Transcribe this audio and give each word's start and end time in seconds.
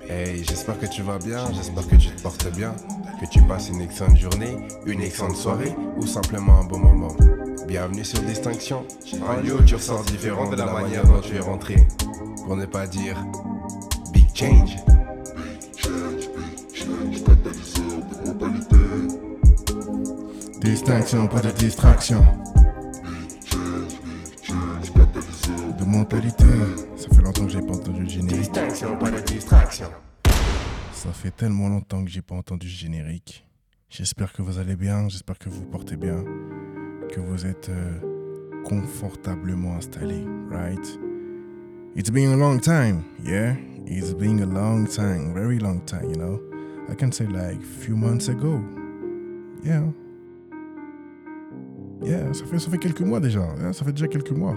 Hey, 0.00 0.44
j'espère 0.44 0.78
que 0.78 0.86
tu 0.86 1.02
vas 1.02 1.18
bien, 1.18 1.44
j'espère 1.52 1.86
que 1.86 1.96
tu 1.96 2.08
te 2.08 2.22
portes 2.22 2.50
bien, 2.52 2.74
que 3.20 3.26
tu 3.26 3.42
passes 3.42 3.68
une 3.68 3.80
excellente 3.80 4.16
journée, 4.16 4.56
une 4.86 5.00
excellente 5.02 5.36
soirée 5.36 5.74
ou 5.96 6.06
simplement 6.06 6.60
un 6.60 6.64
bon 6.64 6.78
moment. 6.78 7.14
Bienvenue 7.66 8.04
sur 8.04 8.20
Distinction. 8.20 8.84
En 9.26 9.36
lieu, 9.40 9.58
tu 9.64 9.74
ressors 9.74 10.02
différent 10.04 10.48
de 10.50 10.56
la 10.56 10.66
manière 10.66 11.04
dont 11.04 11.20
tu 11.20 11.36
es 11.36 11.40
rentré. 11.40 11.86
Pour 12.44 12.56
ne 12.56 12.66
pas 12.66 12.86
dire 12.86 13.16
Big 14.12 14.26
Change. 14.34 14.76
Distinction, 20.60 21.28
pas 21.28 21.40
de 21.40 21.50
distraction. 21.50 22.24
De 25.78 25.84
mentalité. 25.84 26.44
Ça 27.22 27.30
fait 27.32 27.40
longtemps 27.40 27.46
que 27.46 27.52
j'ai 27.52 27.62
pas 27.62 27.76
entendu 27.76 28.02
le 28.02 28.08
générique. 28.08 28.50
Ça 30.92 31.12
fait 31.12 31.30
tellement 31.30 31.68
longtemps 31.68 32.04
que 32.04 32.10
j'ai 32.10 32.20
pas 32.20 32.34
entendu 32.34 32.68
ce 32.68 32.76
générique. 32.76 33.46
J'espère 33.88 34.32
que 34.32 34.42
vous 34.42 34.58
allez 34.58 34.74
bien, 34.74 35.08
j'espère 35.08 35.38
que 35.38 35.48
vous 35.48 35.60
vous 35.60 35.66
portez 35.66 35.96
bien, 35.96 36.24
que 37.10 37.20
vous 37.20 37.46
êtes 37.46 37.68
euh, 37.68 38.62
confortablement 38.64 39.76
installé, 39.76 40.24
right? 40.50 40.98
It's 41.94 42.10
been 42.10 42.32
a 42.32 42.36
long 42.36 42.58
time, 42.58 43.04
yeah? 43.24 43.54
It's 43.86 44.12
been 44.14 44.42
a 44.42 44.46
long 44.46 44.86
time, 44.86 45.32
very 45.32 45.60
long 45.60 45.80
time, 45.84 46.10
you 46.10 46.16
know? 46.16 46.40
I 46.90 46.96
can 46.96 47.12
say 47.12 47.26
like 47.26 47.62
few 47.62 47.94
months 47.94 48.28
ago. 48.28 48.60
Yeah. 49.62 49.84
Yeah, 52.02 52.34
ça 52.34 52.46
fait, 52.46 52.58
ça 52.58 52.68
fait 52.68 52.78
quelques 52.78 53.02
mois 53.02 53.20
déjà. 53.20 53.46
Yeah, 53.60 53.72
ça 53.72 53.84
fait 53.84 53.92
déjà 53.92 54.08
quelques 54.08 54.32
mois. 54.32 54.56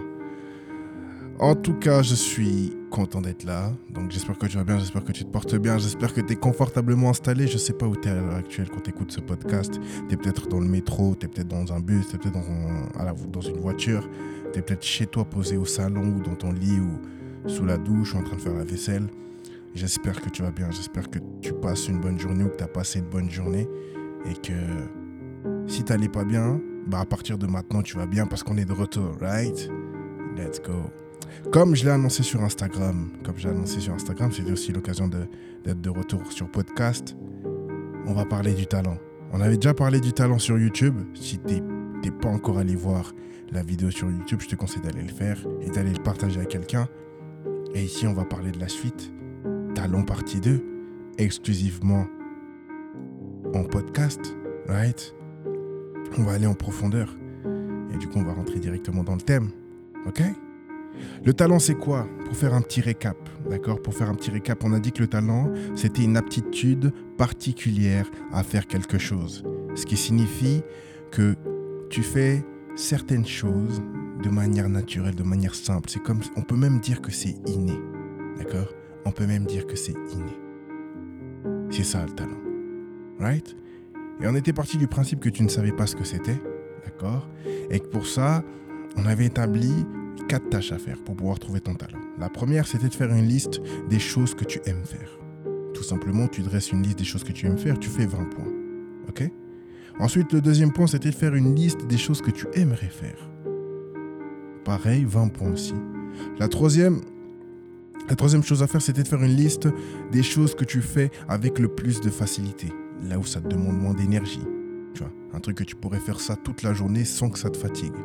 En 1.39 1.53
tout 1.53 1.73
cas, 1.73 2.01
je 2.01 2.15
suis 2.15 2.73
content 2.91 3.19
d'être 3.19 3.43
là. 3.43 3.73
Donc 3.89 4.09
j'espère 4.09 4.37
que 4.37 4.45
tu 4.45 4.55
vas 4.55 4.63
bien, 4.63 4.79
j'espère 4.79 5.03
que 5.03 5.11
tu 5.11 5.25
te 5.25 5.29
portes 5.29 5.55
bien, 5.55 5.77
j'espère 5.77 6.13
que 6.13 6.21
tu 6.21 6.31
es 6.31 6.35
confortablement 6.37 7.09
installé. 7.09 7.45
Je 7.45 7.57
sais 7.57 7.73
pas 7.73 7.85
où 7.85 7.95
tu 7.97 8.07
es 8.07 8.11
à 8.11 8.15
l'heure 8.15 8.35
actuelle 8.35 8.69
quand 8.69 8.79
tu 8.79 8.91
écoutes 8.91 9.11
ce 9.11 9.19
podcast. 9.19 9.73
Tu 10.07 10.13
es 10.13 10.17
peut-être 10.17 10.47
dans 10.47 10.61
le 10.61 10.67
métro, 10.67 11.13
tu 11.13 11.25
es 11.25 11.29
peut-être 11.29 11.49
dans 11.49 11.73
un 11.73 11.81
bus, 11.81 12.07
tu 12.07 12.15
es 12.15 12.19
peut-être 12.19 12.35
dans, 13.27 13.41
une 13.41 13.59
voiture, 13.59 14.07
tu 14.53 14.59
es 14.59 14.61
peut-être 14.61 14.83
chez 14.83 15.07
toi 15.07 15.25
posé 15.25 15.57
au 15.57 15.65
salon 15.65 16.07
ou 16.07 16.21
dans 16.21 16.35
ton 16.35 16.53
lit 16.53 16.79
ou 16.79 17.49
sous 17.49 17.65
la 17.65 17.77
douche 17.77 18.15
ou 18.15 18.19
en 18.19 18.23
train 18.23 18.37
de 18.37 18.41
faire 18.41 18.55
la 18.55 18.63
vaisselle. 18.63 19.07
J'espère 19.73 20.21
que 20.21 20.29
tu 20.29 20.41
vas 20.41 20.51
bien, 20.51 20.71
j'espère 20.71 21.09
que 21.09 21.19
tu 21.41 21.51
passes 21.51 21.89
une 21.89 21.99
bonne 21.99 22.17
journée 22.17 22.45
ou 22.45 22.49
que 22.49 22.55
tu 22.55 22.63
as 22.63 22.69
passé 22.69 22.99
une 22.99 23.09
bonne 23.09 23.29
journée 23.29 23.67
et 24.25 24.35
que 24.35 24.53
si 25.67 25.83
tu 25.83 25.91
n'allais 25.91 26.07
pas 26.07 26.23
bien, 26.23 26.61
bah 26.87 27.01
à 27.01 27.05
partir 27.05 27.37
de 27.37 27.45
maintenant 27.45 27.81
tu 27.81 27.97
vas 27.97 28.05
bien 28.05 28.25
parce 28.25 28.41
qu'on 28.41 28.55
est 28.55 28.63
de 28.63 28.71
retour, 28.71 29.17
right? 29.19 29.69
Let's 30.37 30.61
go. 30.61 31.04
Comme 31.51 31.75
je 31.75 31.85
l'ai 31.85 31.91
annoncé 31.91 32.23
sur 32.23 32.43
Instagram, 32.43 33.09
comme 33.23 33.37
j'ai 33.37 33.49
annoncé 33.49 33.79
sur 33.79 33.93
Instagram, 33.93 34.31
c'était 34.31 34.51
aussi 34.51 34.71
l'occasion 34.71 35.07
d'être 35.07 35.81
de 35.81 35.89
retour 35.89 36.31
sur 36.31 36.49
podcast. 36.49 37.15
On 38.07 38.13
va 38.13 38.25
parler 38.25 38.53
du 38.53 38.67
talent. 38.67 38.97
On 39.31 39.41
avait 39.41 39.55
déjà 39.57 39.73
parlé 39.73 39.99
du 39.99 40.13
talent 40.13 40.39
sur 40.39 40.57
YouTube. 40.57 40.95
Si 41.13 41.39
t'es 41.39 41.61
pas 42.21 42.29
encore 42.29 42.59
allé 42.59 42.75
voir 42.75 43.13
la 43.51 43.63
vidéo 43.63 43.91
sur 43.91 44.09
YouTube, 44.09 44.41
je 44.41 44.47
te 44.47 44.55
conseille 44.55 44.81
d'aller 44.81 45.01
le 45.01 45.09
faire 45.09 45.37
et 45.61 45.69
d'aller 45.69 45.93
le 45.93 46.03
partager 46.03 46.39
à 46.39 46.45
quelqu'un. 46.45 46.87
Et 47.73 47.83
ici, 47.83 48.07
on 48.07 48.13
va 48.13 48.25
parler 48.25 48.51
de 48.51 48.59
la 48.59 48.67
suite. 48.67 49.11
Talent 49.73 50.03
partie 50.03 50.39
2, 50.39 50.63
exclusivement 51.17 52.05
en 53.53 53.63
podcast, 53.63 54.35
right? 54.67 55.13
On 56.17 56.23
va 56.23 56.33
aller 56.33 56.47
en 56.47 56.53
profondeur. 56.53 57.15
Et 57.93 57.97
du 57.97 58.07
coup, 58.07 58.19
on 58.19 58.23
va 58.23 58.33
rentrer 58.33 58.59
directement 58.59 59.03
dans 59.03 59.15
le 59.15 59.21
thème. 59.21 59.49
Ok? 60.05 60.21
Le 61.23 61.33
talent, 61.33 61.59
c'est 61.59 61.75
quoi 61.75 62.07
Pour 62.25 62.35
faire 62.35 62.53
un 62.53 62.61
petit 62.61 62.81
récap, 62.81 63.17
d'accord? 63.49 63.81
Pour 63.81 63.93
faire 63.93 64.09
un 64.09 64.15
petit 64.15 64.31
récap, 64.31 64.63
on 64.63 64.73
a 64.73 64.79
dit 64.79 64.91
que 64.91 65.01
le 65.01 65.07
talent, 65.07 65.51
c'était 65.75 66.03
une 66.03 66.17
aptitude 66.17 66.91
particulière 67.17 68.09
à 68.31 68.43
faire 68.43 68.67
quelque 68.67 68.97
chose. 68.97 69.43
Ce 69.75 69.85
qui 69.85 69.97
signifie 69.97 70.61
que 71.11 71.35
tu 71.89 72.03
fais 72.03 72.43
certaines 72.75 73.25
choses 73.25 73.81
de 74.23 74.29
manière 74.29 74.69
naturelle, 74.69 75.15
de 75.15 75.23
manière 75.23 75.55
simple. 75.55 75.89
C'est 75.89 76.01
comme, 76.01 76.19
on 76.35 76.41
peut 76.41 76.55
même 76.55 76.79
dire 76.79 77.01
que 77.01 77.11
c'est 77.11 77.35
inné, 77.47 77.77
d'accord? 78.37 78.73
On 79.05 79.11
peut 79.11 79.27
même 79.27 79.45
dire 79.45 79.65
que 79.67 79.75
c'est 79.75 79.95
inné. 80.11 80.37
C'est 81.69 81.83
ça 81.83 82.05
le 82.05 82.11
talent, 82.11 82.39
right? 83.19 83.55
Et 84.21 84.27
on 84.27 84.35
était 84.35 84.53
parti 84.53 84.77
du 84.77 84.87
principe 84.87 85.19
que 85.19 85.29
tu 85.29 85.43
ne 85.43 85.49
savais 85.49 85.71
pas 85.71 85.87
ce 85.87 85.95
que 85.95 86.03
c'était, 86.03 86.41
d'accord? 86.85 87.27
Et 87.69 87.79
que 87.79 87.87
pour 87.87 88.07
ça, 88.07 88.43
on 88.97 89.05
avait 89.05 89.25
établi 89.25 89.85
quatre 90.27 90.49
tâches 90.49 90.71
à 90.71 90.77
faire 90.77 90.97
pour 91.03 91.15
pouvoir 91.15 91.39
trouver 91.39 91.59
ton 91.59 91.75
talent. 91.75 91.99
La 92.17 92.29
première, 92.29 92.67
c'était 92.67 92.89
de 92.89 92.93
faire 92.93 93.11
une 93.11 93.27
liste 93.27 93.61
des 93.89 93.99
choses 93.99 94.33
que 94.33 94.45
tu 94.45 94.59
aimes 94.65 94.85
faire. 94.85 95.19
Tout 95.73 95.83
simplement, 95.83 96.27
tu 96.27 96.41
dresses 96.41 96.71
une 96.71 96.83
liste 96.83 96.97
des 96.97 97.05
choses 97.05 97.23
que 97.23 97.31
tu 97.31 97.45
aimes 97.45 97.57
faire, 97.57 97.77
tu 97.79 97.89
fais 97.89 98.05
20 98.05 98.29
points. 98.29 98.51
OK? 99.09 99.29
Ensuite, 99.99 100.33
le 100.33 100.41
deuxième 100.41 100.71
point, 100.71 100.87
c'était 100.87 101.09
de 101.09 101.15
faire 101.15 101.35
une 101.35 101.55
liste 101.55 101.85
des 101.87 101.97
choses 101.97 102.21
que 102.21 102.31
tu 102.31 102.47
aimerais 102.53 102.89
faire. 102.89 103.29
Pareil, 104.63 105.05
20 105.05 105.29
points 105.29 105.51
aussi. 105.51 105.75
La 106.39 106.47
troisième, 106.47 107.01
la 108.09 108.15
troisième 108.15 108.43
chose 108.43 108.63
à 108.63 108.67
faire, 108.67 108.81
c'était 108.81 109.03
de 109.03 109.07
faire 109.07 109.23
une 109.23 109.35
liste 109.35 109.67
des 110.11 110.23
choses 110.23 110.55
que 110.55 110.65
tu 110.65 110.81
fais 110.81 111.11
avec 111.27 111.59
le 111.59 111.67
plus 111.67 112.01
de 112.01 112.09
facilité, 112.09 112.67
là 113.03 113.17
où 113.17 113.25
ça 113.25 113.41
te 113.41 113.47
demande 113.47 113.79
moins 113.79 113.93
d'énergie. 113.93 114.43
Tu 114.93 115.01
vois, 115.01 115.11
un 115.33 115.39
truc 115.39 115.57
que 115.57 115.63
tu 115.63 115.75
pourrais 115.75 115.99
faire 115.99 116.19
ça 116.19 116.35
toute 116.35 116.63
la 116.63 116.73
journée 116.73 117.05
sans 117.05 117.29
que 117.29 117.39
ça 117.39 117.49
te 117.49 117.57
fatigue. 117.57 117.95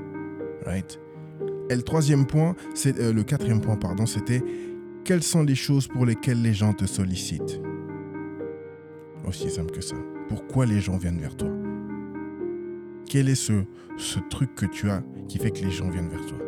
Right? 0.66 0.98
Et 1.71 1.77
le 1.77 1.83
troisième 1.83 2.27
point, 2.27 2.57
c'est 2.75 2.99
euh, 2.99 3.13
le 3.13 3.23
quatrième 3.23 3.61
point, 3.61 3.77
pardon, 3.77 4.05
c'était 4.05 4.43
quelles 5.05 5.23
sont 5.23 5.45
les 5.45 5.55
choses 5.55 5.87
pour 5.87 6.05
lesquelles 6.05 6.43
les 6.43 6.53
gens 6.53 6.73
te 6.73 6.85
sollicitent? 6.85 7.61
Aussi 9.25 9.49
simple 9.49 9.71
que 9.71 9.81
ça. 9.81 9.95
Pourquoi 10.29 10.67
les 10.67 10.81
gens 10.81 10.99
viennent 10.99 11.21
vers 11.21 11.37
toi? 11.37 11.49
Quel 13.07 13.29
est 13.29 13.37
ce, 13.37 13.65
ce 13.97 14.19
truc 14.31 14.55
que 14.57 14.67
tu 14.67 14.91
as 14.91 15.05
qui 15.29 15.39
fait 15.39 15.53
que 15.53 15.61
les 15.61 15.71
gens 15.71 15.89
viennent 15.89 16.09
vers 16.09 16.27
toi? 16.27 16.39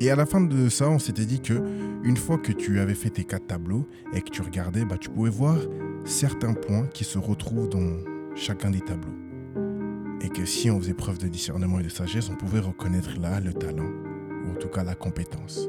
Et 0.00 0.10
à 0.10 0.16
la 0.16 0.26
fin 0.26 0.40
de 0.40 0.68
ça, 0.68 0.90
on 0.90 0.98
s'était 0.98 1.24
dit 1.24 1.40
que 1.40 1.54
une 2.02 2.16
fois 2.16 2.38
que 2.38 2.52
tu 2.52 2.80
avais 2.80 2.94
fait 2.94 3.10
tes 3.10 3.24
quatre 3.24 3.46
tableaux 3.46 3.86
et 4.12 4.20
que 4.20 4.30
tu 4.30 4.42
regardais, 4.42 4.84
bah, 4.84 4.98
tu 4.98 5.10
pouvais 5.10 5.30
voir 5.30 5.58
certains 6.04 6.54
points 6.54 6.88
qui 6.88 7.04
se 7.04 7.18
retrouvent 7.18 7.68
dans 7.68 7.98
chacun 8.34 8.70
des 8.70 8.80
tableaux 8.80 9.25
et 10.20 10.28
que 10.28 10.44
si 10.44 10.70
on 10.70 10.78
faisait 10.78 10.94
preuve 10.94 11.18
de 11.18 11.28
discernement 11.28 11.80
et 11.80 11.82
de 11.82 11.88
sagesse, 11.88 12.30
on 12.30 12.36
pouvait 12.36 12.60
reconnaître 12.60 13.10
là 13.20 13.40
le 13.40 13.52
talent, 13.52 13.90
ou 14.46 14.50
en 14.50 14.54
tout 14.54 14.68
cas 14.68 14.84
la 14.84 14.94
compétence. 14.94 15.68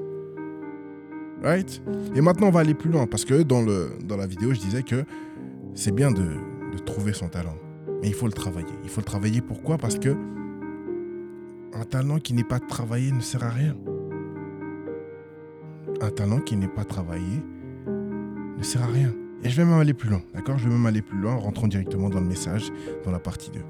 Right? 1.44 1.82
Et 2.16 2.22
maintenant, 2.22 2.48
on 2.48 2.52
va 2.52 2.62
aller 2.62 2.74
plus 2.74 2.90
loin, 2.90 3.06
parce 3.06 3.26
que 3.26 3.44
dans, 3.44 3.62
le, 3.62 3.92
dans 4.04 4.18
la 4.18 4.26
vidéo, 4.26 4.54
je 4.54 4.60
disais 4.60 4.84
que 4.84 5.04
c'est 5.76 5.94
bien 5.94 6.12
de, 6.12 6.24
de 6.74 6.78
trouver 6.80 7.14
son 7.14 7.28
talent, 7.28 7.56
mais 8.02 8.08
il 8.08 8.14
faut 8.14 8.26
le 8.26 8.34
travailler. 8.34 8.74
Il 8.84 8.90
faut 8.90 9.02
le 9.02 9.06
travailler 9.06 9.42
pourquoi? 9.42 9.78
Parce 9.78 10.00
que 10.00 10.16
un 11.74 11.84
talent 11.84 12.18
qui 12.18 12.34
n'est 12.34 12.44
pas 12.44 12.60
travaillé 12.60 13.12
ne 13.12 13.22
sert 13.22 13.44
à 13.44 13.50
rien. 13.50 13.76
Un 16.02 16.10
talent 16.10 16.40
qui 16.40 16.56
n'est 16.56 16.68
pas 16.68 16.84
travaillé 16.84 17.44
ne 18.58 18.64
sert 18.64 18.82
à 18.82 18.88
rien. 18.88 19.14
Et 19.48 19.50
je 19.50 19.56
vais 19.56 19.64
même 19.64 19.80
aller 19.80 19.94
plus 19.94 20.10
loin, 20.10 20.22
d'accord? 20.34 20.58
Je 20.58 20.66
vais 20.68 20.76
même 20.76 20.86
aller 20.86 21.02
plus 21.02 21.18
loin, 21.18 21.34
rentrons 21.36 21.70
directement 21.70 22.10
dans 22.10 22.20
le 22.20 22.28
message, 22.28 22.70
dans 23.06 23.12
la 23.12 23.20
partie 23.20 23.50
2. 23.50 23.62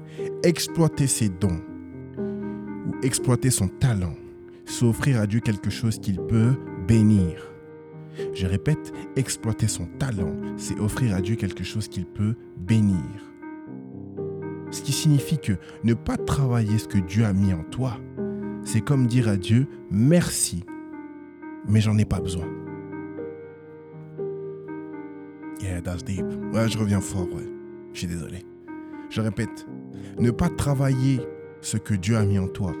Exploiter 0.42 1.06
ses 1.06 1.28
dons 1.28 1.60
ou 2.18 2.96
exploiter 3.04 3.50
son 3.50 3.68
talent, 3.68 4.14
c'est 4.64 4.84
offrir 4.84 5.20
à 5.20 5.28
Dieu 5.28 5.38
quelque 5.38 5.70
chose 5.70 6.00
qu'il 6.00 6.16
peut 6.16 6.56
bénir. 6.88 7.52
Je 8.34 8.48
répète, 8.48 8.92
exploiter 9.14 9.68
son 9.68 9.86
talent, 10.00 10.34
c'est 10.56 10.80
offrir 10.80 11.14
à 11.14 11.20
Dieu 11.20 11.36
quelque 11.36 11.62
chose 11.62 11.86
qu'il 11.86 12.06
peut 12.06 12.34
bénir. 12.56 13.04
Ce 14.72 14.82
qui 14.82 14.90
signifie 14.90 15.38
que 15.38 15.52
ne 15.84 15.94
pas 15.94 16.16
travailler 16.16 16.78
ce 16.78 16.88
que 16.88 16.98
Dieu 16.98 17.24
a 17.24 17.32
mis 17.32 17.52
en 17.52 17.62
toi, 17.62 18.00
c'est 18.64 18.80
comme 18.80 19.06
dire 19.06 19.28
à 19.28 19.36
Dieu 19.36 19.68
merci, 19.92 20.64
mais 21.68 21.80
j'en 21.80 21.96
ai 21.98 22.04
pas 22.04 22.18
besoin. 22.18 22.48
Je 25.84 26.78
reviens 26.78 27.00
fort. 27.00 27.28
Je 27.92 27.98
suis 27.98 28.08
désolé. 28.08 28.44
Je 29.10 29.20
répète, 29.20 29.66
ne 30.18 30.30
pas 30.30 30.48
travailler 30.48 31.20
ce 31.60 31.76
que 31.76 31.94
Dieu 31.94 32.16
a 32.16 32.24
mis 32.24 32.38
en 32.38 32.48
toi, 32.48 32.72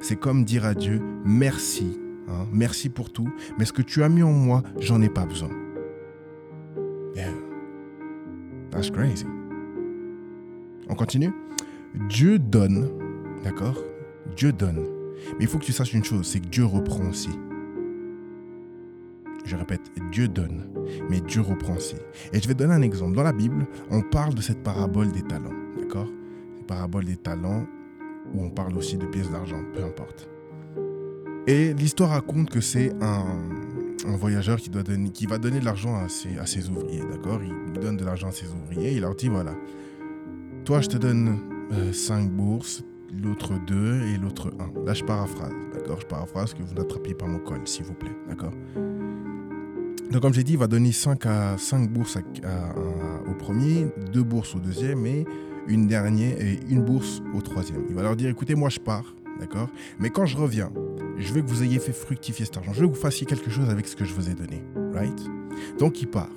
c'est 0.00 0.16
comme 0.16 0.44
dire 0.44 0.64
à 0.64 0.74
Dieu 0.74 1.00
merci, 1.24 1.98
hein, 2.28 2.46
merci 2.52 2.88
pour 2.88 3.12
tout, 3.12 3.28
mais 3.58 3.64
ce 3.64 3.72
que 3.72 3.82
tu 3.82 4.02
as 4.02 4.08
mis 4.08 4.22
en 4.22 4.30
moi, 4.30 4.62
j'en 4.78 5.02
ai 5.02 5.08
pas 5.08 5.26
besoin. 5.26 5.50
That's 8.76 8.90
crazy. 8.90 9.24
On 10.90 10.94
continue? 10.94 11.32
Dieu 12.10 12.38
donne, 12.38 12.90
d'accord? 13.42 13.82
Dieu 14.36 14.52
donne. 14.52 14.84
Mais 15.38 15.44
il 15.44 15.46
faut 15.46 15.58
que 15.58 15.64
tu 15.64 15.72
saches 15.72 15.94
une 15.94 16.04
chose, 16.04 16.26
c'est 16.26 16.40
que 16.40 16.48
Dieu 16.48 16.66
reprend 16.66 17.08
aussi. 17.08 17.30
Je 19.46 19.54
répète, 19.54 19.92
Dieu 20.10 20.26
donne, 20.26 20.64
mais 21.08 21.20
Dieu 21.20 21.40
reprend 21.40 21.76
aussi. 21.76 21.94
Et 22.32 22.40
je 22.40 22.48
vais 22.48 22.54
donner 22.54 22.74
un 22.74 22.82
exemple. 22.82 23.14
Dans 23.14 23.22
la 23.22 23.32
Bible, 23.32 23.66
on 23.90 24.02
parle 24.02 24.34
de 24.34 24.42
cette 24.42 24.62
parabole 24.64 25.12
des 25.12 25.22
talents, 25.22 25.54
d'accord? 25.78 26.08
Parabole 26.66 27.04
des 27.04 27.16
talents, 27.16 27.64
où 28.34 28.42
on 28.42 28.50
parle 28.50 28.76
aussi 28.76 28.96
de 28.96 29.06
pièces 29.06 29.30
d'argent, 29.30 29.62
peu 29.72 29.84
importe. 29.84 30.28
Et 31.46 31.74
l'histoire 31.74 32.10
raconte 32.10 32.50
que 32.50 32.60
c'est 32.60 32.90
un, 33.00 33.24
voyageur 34.16 34.58
qui, 34.58 34.68
va 35.26 35.38
donner 35.38 35.60
de 35.60 35.64
l'argent 35.64 35.94
à 35.94 36.08
ses, 36.08 36.38
à 36.38 36.46
ses 36.46 36.68
ouvriers, 36.68 37.02
d'accord? 37.08 37.40
Il 37.42 37.80
donne 37.80 37.96
de 37.96 38.04
l'argent 38.04 38.28
à 38.28 38.32
ses 38.32 38.46
ouvriers, 38.48 38.94
il 38.94 39.00
leur 39.02 39.14
dit 39.14 39.28
voilà, 39.28 39.54
toi 40.64 40.80
je 40.80 40.88
te 40.88 40.96
donne 40.96 41.38
5 41.92 42.24
euh, 42.24 42.28
bourses, 42.28 42.82
l'autre 43.12 43.52
2 43.66 44.02
et 44.08 44.16
l'autre 44.16 44.52
1. 44.58 44.84
Là 44.84 44.94
je 44.94 45.04
paraphrase, 45.04 45.52
d'accord? 45.72 46.00
Je 46.00 46.06
paraphrase 46.06 46.52
que 46.52 46.62
vous 46.62 46.74
n'attrapiez 46.74 47.14
pas 47.14 47.26
mon 47.26 47.38
col, 47.38 47.60
s'il 47.64 47.84
vous 47.84 47.94
plaît, 47.94 48.16
d'accord? 48.28 48.52
Donc 50.10 50.22
comme 50.22 50.34
j'ai 50.34 50.44
dit, 50.44 50.52
il 50.52 50.58
va 50.58 50.66
donner 50.66 50.92
5, 50.92 51.26
à, 51.26 51.58
5 51.58 51.90
bourses 51.90 52.18
au 53.28 53.34
premier, 53.34 53.86
2 54.12 54.22
bourses 54.22 54.54
au 54.54 54.58
deuxième 54.58 55.04
et 55.06 55.24
une 55.68 55.86
dernière 55.86 56.40
et 56.40 56.60
une 56.68 56.82
bourse 56.82 57.22
au 57.34 57.40
troisième. 57.40 57.84
Il 57.88 57.94
va 57.94 58.02
leur 58.02 58.16
dire 58.16 58.30
écoutez, 58.30 58.54
moi 58.54 58.68
je 58.68 58.78
pars, 58.78 59.14
d'accord? 59.40 59.68
Mais 59.98 60.10
quand 60.10 60.26
je 60.26 60.36
reviens, 60.36 60.70
je 61.18 61.32
veux 61.32 61.42
que 61.42 61.48
vous 61.48 61.62
ayez 61.62 61.78
fait 61.78 61.92
fructifier 61.92 62.44
cet 62.44 62.58
argent. 62.58 62.72
Je 62.72 62.80
veux 62.80 62.88
que 62.88 62.94
vous 62.94 63.00
fassiez 63.00 63.26
quelque 63.26 63.50
chose 63.50 63.68
avec 63.68 63.86
ce 63.88 63.96
que 63.96 64.04
je 64.04 64.14
vous 64.14 64.28
ai 64.30 64.34
donné. 64.34 64.62
Right? 64.92 65.20
Donc 65.78 66.00
il 66.00 66.08
part. 66.08 66.30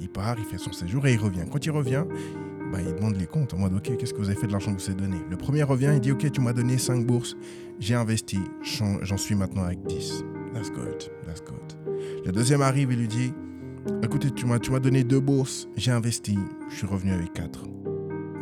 Il 0.00 0.08
part, 0.08 0.36
il 0.38 0.44
fait 0.44 0.58
son 0.58 0.72
séjour 0.72 1.06
et 1.06 1.14
il 1.14 1.18
revient. 1.18 1.44
Quand 1.50 1.64
il 1.64 1.70
revient, 1.70 2.04
bah, 2.70 2.78
il 2.80 2.94
demande 2.94 3.16
les 3.16 3.26
comptes 3.26 3.54
en 3.54 3.58
mode 3.58 3.74
Ok, 3.74 3.96
qu'est-ce 3.96 4.12
que 4.12 4.18
vous 4.18 4.28
avez 4.28 4.38
fait 4.38 4.46
de 4.46 4.52
l'argent 4.52 4.74
que 4.74 4.80
vous 4.80 4.90
avez 4.90 5.00
donné? 5.00 5.16
Le 5.30 5.36
premier 5.36 5.62
revient, 5.62 5.92
il 5.94 6.00
dit 6.00 6.12
Ok, 6.12 6.30
tu 6.30 6.40
m'as 6.40 6.52
donné 6.52 6.76
5 6.76 7.06
bourses, 7.06 7.36
j'ai 7.78 7.94
investi, 7.94 8.38
j'en 8.62 9.16
suis 9.16 9.34
maintenant 9.34 9.62
avec 9.64 9.82
10. 9.84 10.24
That's 10.52 10.70
good, 10.70 11.10
that's 11.26 11.42
good. 11.42 11.95
Le 12.26 12.32
deuxième 12.32 12.60
arrive 12.60 12.90
et 12.90 12.96
lui 12.96 13.06
dit 13.06 13.32
Écoutez, 14.02 14.32
tu 14.32 14.46
m'as 14.46 14.58
donné 14.58 15.04
deux 15.04 15.20
bourses, 15.20 15.68
j'ai 15.76 15.92
investi, 15.92 16.36
je 16.68 16.74
suis 16.74 16.86
revenu 16.86 17.12
avec 17.12 17.32
4. 17.34 17.64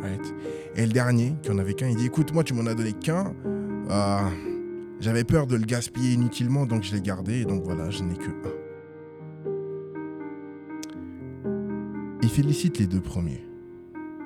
Right 0.01 0.33
et 0.75 0.85
le 0.87 0.91
dernier, 0.91 1.35
qui 1.43 1.51
en 1.51 1.59
avait 1.59 1.75
qu'un, 1.75 1.87
il 1.87 1.95
dit 1.95 2.07
Écoute, 2.07 2.33
moi, 2.33 2.43
tu 2.43 2.55
m'en 2.55 2.65
as 2.65 2.73
donné 2.73 2.93
qu'un. 2.93 3.33
Euh, 3.89 4.29
j'avais 4.99 5.23
peur 5.23 5.45
de 5.45 5.55
le 5.55 5.65
gaspiller 5.65 6.13
inutilement, 6.13 6.65
donc 6.65 6.81
je 6.81 6.95
l'ai 6.95 7.01
gardé. 7.01 7.41
Et 7.41 7.45
donc 7.45 7.63
voilà, 7.63 7.91
je 7.91 8.03
n'ai 8.03 8.15
que 8.15 8.31
un. 8.31 8.53
Il 12.23 12.29
félicite 12.29 12.79
les 12.79 12.87
deux 12.87 13.01
premiers. 13.01 13.45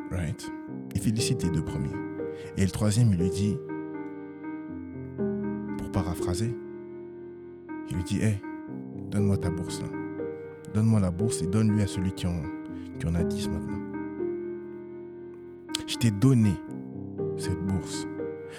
Right? 0.10 0.50
Il 0.96 1.02
félicite 1.02 1.44
les 1.44 1.50
deux 1.50 1.64
premiers. 1.64 1.90
Et 2.56 2.64
le 2.64 2.72
troisième, 2.72 3.12
il 3.12 3.20
lui 3.20 3.30
dit, 3.30 3.58
pour 5.78 5.92
paraphraser, 5.92 6.56
il 7.90 7.98
lui 7.98 8.04
dit 8.06 8.22
Hé, 8.22 8.42
donne-moi 9.10 9.38
ta 9.38 9.50
bourse 9.50 9.82
là. 9.82 9.88
Donne-moi 10.74 11.00
la 11.00 11.12
bourse 11.12 11.42
et 11.42 11.48
donne-lui 11.48 11.82
à 11.82 11.88
celui 11.88 12.12
qui 12.12 12.28
en, 12.28 12.42
qui 13.00 13.08
en 13.08 13.16
a 13.16 13.24
10 13.24 13.50
maintenant. 13.50 13.80
Je 15.88 15.96
t'ai 15.96 16.12
donné 16.12 16.54
cette 17.38 17.60
bourse 17.66 18.08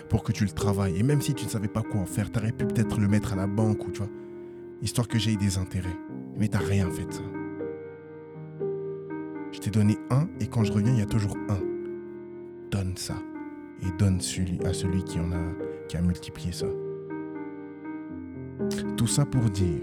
pour 0.08 0.22
que 0.22 0.32
tu 0.32 0.44
le 0.44 0.50
travailles. 0.50 0.98
Et 0.98 1.02
même 1.02 1.20
si 1.20 1.34
tu 1.34 1.44
ne 1.44 1.50
savais 1.50 1.68
pas 1.68 1.82
quoi 1.82 2.00
en 2.00 2.06
faire, 2.06 2.30
tu 2.30 2.38
aurais 2.38 2.52
pu 2.52 2.66
peut-être 2.66 2.98
le 3.00 3.08
mettre 3.08 3.32
à 3.32 3.36
la 3.36 3.46
banque 3.46 3.86
ou 3.86 3.90
tu 3.90 3.98
vois, 3.98 4.10
histoire 4.82 5.06
que 5.06 5.18
j'aie 5.18 5.36
des 5.36 5.58
intérêts. 5.58 5.96
Mais 6.36 6.48
tu 6.48 6.56
n'as 6.56 6.64
rien 6.64 6.90
fait 6.90 7.04
de 7.04 7.12
ça. 7.12 7.22
Je 9.52 9.58
t'ai 9.58 9.70
donné 9.70 9.96
un 10.10 10.28
et 10.40 10.46
quand 10.46 10.64
je 10.64 10.72
reviens, 10.72 10.92
il 10.92 10.98
y 10.98 11.02
a 11.02 11.06
toujours 11.06 11.36
un. 11.48 11.60
Donne 12.70 12.96
ça 12.96 13.16
et 13.82 13.90
donne 13.98 14.20
celui, 14.20 14.64
à 14.64 14.72
celui 14.72 15.02
qui 15.04 15.18
en 15.18 15.32
a 15.32 15.42
qui 15.88 15.96
a 15.96 16.00
multiplié 16.02 16.52
ça. 16.52 16.66
Tout 18.96 19.08
ça 19.08 19.24
pour 19.24 19.50
dire, 19.50 19.80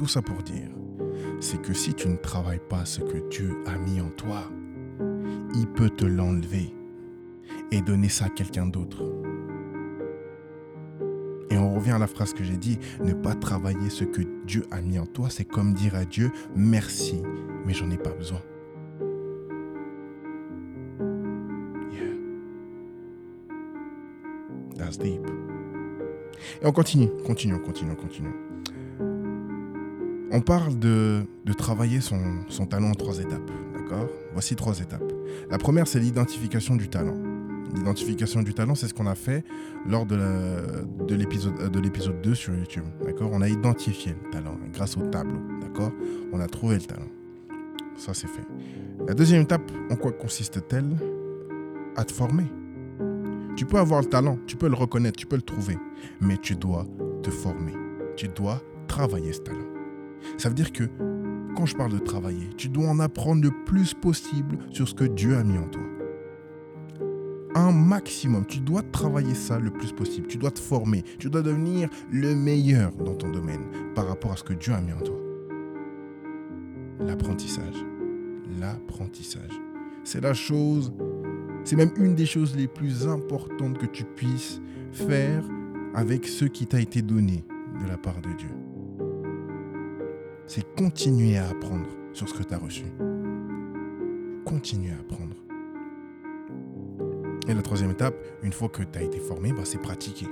tout 0.00 0.06
ça 0.06 0.22
pour 0.22 0.42
dire, 0.42 0.70
c'est 1.40 1.60
que 1.60 1.74
si 1.74 1.92
tu 1.92 2.08
ne 2.08 2.16
travailles 2.16 2.62
pas 2.70 2.86
ce 2.86 3.02
que 3.02 3.18
Dieu 3.28 3.62
a 3.66 3.76
mis 3.76 4.00
en 4.00 4.08
toi, 4.08 4.50
il 5.54 5.66
peut 5.66 5.90
te 5.90 6.06
l'enlever 6.06 6.74
et 7.70 7.82
donner 7.82 8.08
ça 8.08 8.24
à 8.24 8.28
quelqu'un 8.30 8.64
d'autre. 8.64 9.02
Et 11.50 11.58
on 11.58 11.74
revient 11.74 11.90
à 11.90 11.98
la 11.98 12.06
phrase 12.06 12.32
que 12.32 12.42
j'ai 12.42 12.56
dit, 12.56 12.78
ne 13.04 13.12
pas 13.12 13.34
travailler 13.34 13.90
ce 13.90 14.04
que 14.04 14.22
Dieu 14.46 14.64
a 14.70 14.80
mis 14.80 14.98
en 14.98 15.04
toi, 15.04 15.28
c'est 15.28 15.44
comme 15.44 15.74
dire 15.74 15.94
à 15.94 16.06
Dieu, 16.06 16.32
merci, 16.56 17.20
mais 17.66 17.74
j'en 17.74 17.90
ai 17.90 17.98
pas 17.98 18.14
besoin. 18.14 18.40
Yeah. 21.92 22.14
That's 24.78 24.96
deep. 24.96 25.20
Et 26.62 26.66
on 26.66 26.72
continue, 26.72 27.10
continue, 27.22 27.60
continue, 27.60 27.96
continue. 27.96 28.49
On 30.32 30.40
parle 30.40 30.78
de, 30.78 31.26
travailler 31.58 32.00
son, 32.00 32.66
talent 32.68 32.90
en 32.90 32.94
trois 32.94 33.18
étapes. 33.18 33.50
D'accord? 33.74 34.08
Voici 34.32 34.54
trois 34.54 34.78
étapes. 34.78 35.12
La 35.50 35.58
première, 35.58 35.88
c'est 35.88 35.98
l'identification 35.98 36.76
du 36.76 36.88
talent. 36.88 37.16
L'identification 37.74 38.42
du 38.42 38.54
talent, 38.54 38.74
c'est 38.74 38.88
ce 38.88 38.94
qu'on 38.94 39.06
a 39.06 39.14
fait 39.14 39.44
lors 39.86 40.06
de 40.06 41.14
l'épisode 41.14 41.70
de 41.70 41.80
l'épisode 41.80 42.20
2 42.22 42.34
sur 42.34 42.54
YouTube. 42.54 42.84
D'accord? 43.04 43.30
On 43.32 43.42
a 43.42 43.48
identifié 43.48 44.14
le 44.22 44.30
talent 44.30 44.56
grâce 44.72 44.96
au 44.96 45.02
tableau. 45.02 45.40
D'accord? 45.60 45.90
On 46.32 46.40
a 46.40 46.46
trouvé 46.46 46.76
le 46.76 46.82
talent. 46.82 47.08
Ça, 47.96 48.14
c'est 48.14 48.28
fait. 48.28 48.46
La 49.06 49.14
deuxième 49.14 49.42
étape, 49.42 49.70
en 49.90 49.96
quoi 49.96 50.12
consiste-t-elle? 50.12 50.96
À 51.96 52.04
te 52.04 52.12
former. 52.12 52.44
Tu 53.56 53.66
peux 53.66 53.78
avoir 53.78 54.00
le 54.00 54.06
talent, 54.06 54.38
tu 54.46 54.56
peux 54.56 54.68
le 54.68 54.76
reconnaître, 54.76 55.18
tu 55.18 55.26
peux 55.26 55.36
le 55.36 55.42
trouver, 55.42 55.76
mais 56.20 56.38
tu 56.38 56.54
dois 56.54 56.86
te 57.22 57.30
former. 57.30 57.74
Tu 58.16 58.28
dois 58.28 58.62
travailler 58.86 59.32
ce 59.32 59.40
talent. 59.40 59.79
Ça 60.38 60.48
veut 60.48 60.54
dire 60.54 60.72
que 60.72 60.84
quand 61.56 61.66
je 61.66 61.76
parle 61.76 61.92
de 61.92 61.98
travailler, 61.98 62.48
tu 62.56 62.68
dois 62.68 62.88
en 62.88 63.00
apprendre 63.00 63.42
le 63.42 63.50
plus 63.64 63.94
possible 63.94 64.58
sur 64.70 64.88
ce 64.88 64.94
que 64.94 65.04
Dieu 65.04 65.36
a 65.36 65.44
mis 65.44 65.58
en 65.58 65.68
toi. 65.68 65.82
Un 67.54 67.72
maximum. 67.72 68.46
Tu 68.46 68.60
dois 68.60 68.82
travailler 68.82 69.34
ça 69.34 69.58
le 69.58 69.70
plus 69.70 69.92
possible. 69.92 70.28
Tu 70.28 70.38
dois 70.38 70.52
te 70.52 70.60
former. 70.60 71.02
Tu 71.18 71.28
dois 71.28 71.42
devenir 71.42 71.90
le 72.10 72.34
meilleur 72.34 72.92
dans 72.92 73.14
ton 73.14 73.28
domaine 73.30 73.64
par 73.94 74.06
rapport 74.06 74.32
à 74.32 74.36
ce 74.36 74.44
que 74.44 74.54
Dieu 74.54 74.72
a 74.72 74.80
mis 74.80 74.92
en 74.92 75.00
toi. 75.00 75.16
L'apprentissage. 77.00 77.84
L'apprentissage. 78.60 79.60
C'est 80.04 80.22
la 80.22 80.34
chose, 80.34 80.92
c'est 81.64 81.76
même 81.76 81.92
une 81.96 82.14
des 82.14 82.26
choses 82.26 82.56
les 82.56 82.68
plus 82.68 83.06
importantes 83.06 83.78
que 83.78 83.86
tu 83.86 84.04
puisses 84.04 84.60
faire 84.92 85.44
avec 85.94 86.26
ce 86.26 86.44
qui 86.44 86.66
t'a 86.66 86.80
été 86.80 87.02
donné 87.02 87.44
de 87.82 87.88
la 87.88 87.96
part 87.96 88.20
de 88.22 88.32
Dieu 88.32 88.69
c'est 90.50 90.66
continuer 90.74 91.38
à 91.38 91.48
apprendre 91.48 91.86
sur 92.12 92.28
ce 92.28 92.34
que 92.34 92.42
tu 92.42 92.52
as 92.52 92.58
reçu. 92.58 92.82
Continuer 94.44 94.90
à 94.90 94.98
apprendre. 94.98 95.36
Et 97.46 97.54
la 97.54 97.62
troisième 97.62 97.92
étape, 97.92 98.16
une 98.42 98.52
fois 98.52 98.68
que 98.68 98.82
tu 98.82 98.98
as 98.98 99.02
été 99.02 99.20
formé, 99.20 99.52
bah, 99.52 99.62
c'est 99.62 99.80
pratiquer. 99.80 100.26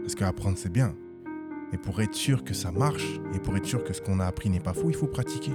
Parce 0.00 0.16
qu'apprendre, 0.16 0.58
c'est 0.58 0.72
bien. 0.72 0.92
Mais 1.70 1.78
pour 1.78 2.00
être 2.02 2.14
sûr 2.14 2.42
que 2.42 2.52
ça 2.52 2.72
marche 2.72 3.20
et 3.32 3.38
pour 3.38 3.56
être 3.56 3.64
sûr 3.64 3.84
que 3.84 3.92
ce 3.92 4.02
qu'on 4.02 4.18
a 4.18 4.26
appris 4.26 4.50
n'est 4.50 4.58
pas 4.58 4.74
faux, 4.74 4.88
il 4.88 4.96
faut 4.96 5.06
pratiquer. 5.06 5.52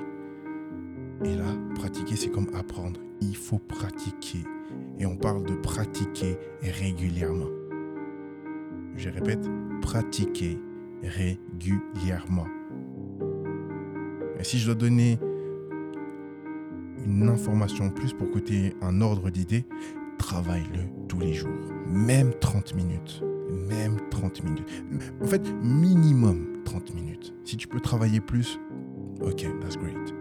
Et 1.26 1.36
là, 1.36 1.54
pratiquer, 1.76 2.16
c'est 2.16 2.32
comme 2.32 2.48
apprendre. 2.56 3.02
Il 3.20 3.36
faut 3.36 3.60
pratiquer. 3.60 4.46
Et 4.98 5.06
on 5.06 5.18
parle 5.18 5.44
de 5.44 5.56
pratiquer 5.56 6.38
régulièrement. 6.62 7.50
Je 8.96 9.10
répète, 9.10 9.46
pratiquer 9.82 10.58
régulièrement. 11.04 12.48
Et 14.42 14.44
si 14.44 14.58
je 14.58 14.66
dois 14.66 14.76
donner 14.76 15.20
une 17.06 17.30
information 17.30 17.86
en 17.86 17.90
plus 17.92 18.12
pour 18.14 18.32
que 18.32 18.40
tu 18.40 18.56
aies 18.56 18.76
un 18.82 19.00
ordre 19.00 19.30
d'idée, 19.30 19.66
travaille-le 20.18 20.80
tous 21.08 21.20
les 21.20 21.36
jours. 21.36 21.52
Même 21.88 22.34
30 22.40 22.74
minutes. 22.74 23.22
Même 23.70 24.00
30 24.10 24.44
minutes. 24.44 24.68
En 25.22 25.28
fait, 25.28 25.44
minimum 25.62 26.64
30 26.66 26.96
minutes. 26.96 27.36
Si 27.44 27.56
tu 27.56 27.68
peux 27.68 27.80
travailler 27.80 28.20
plus, 28.20 28.60
ok, 29.22 29.46
that's 29.60 29.78
great. 29.78 30.16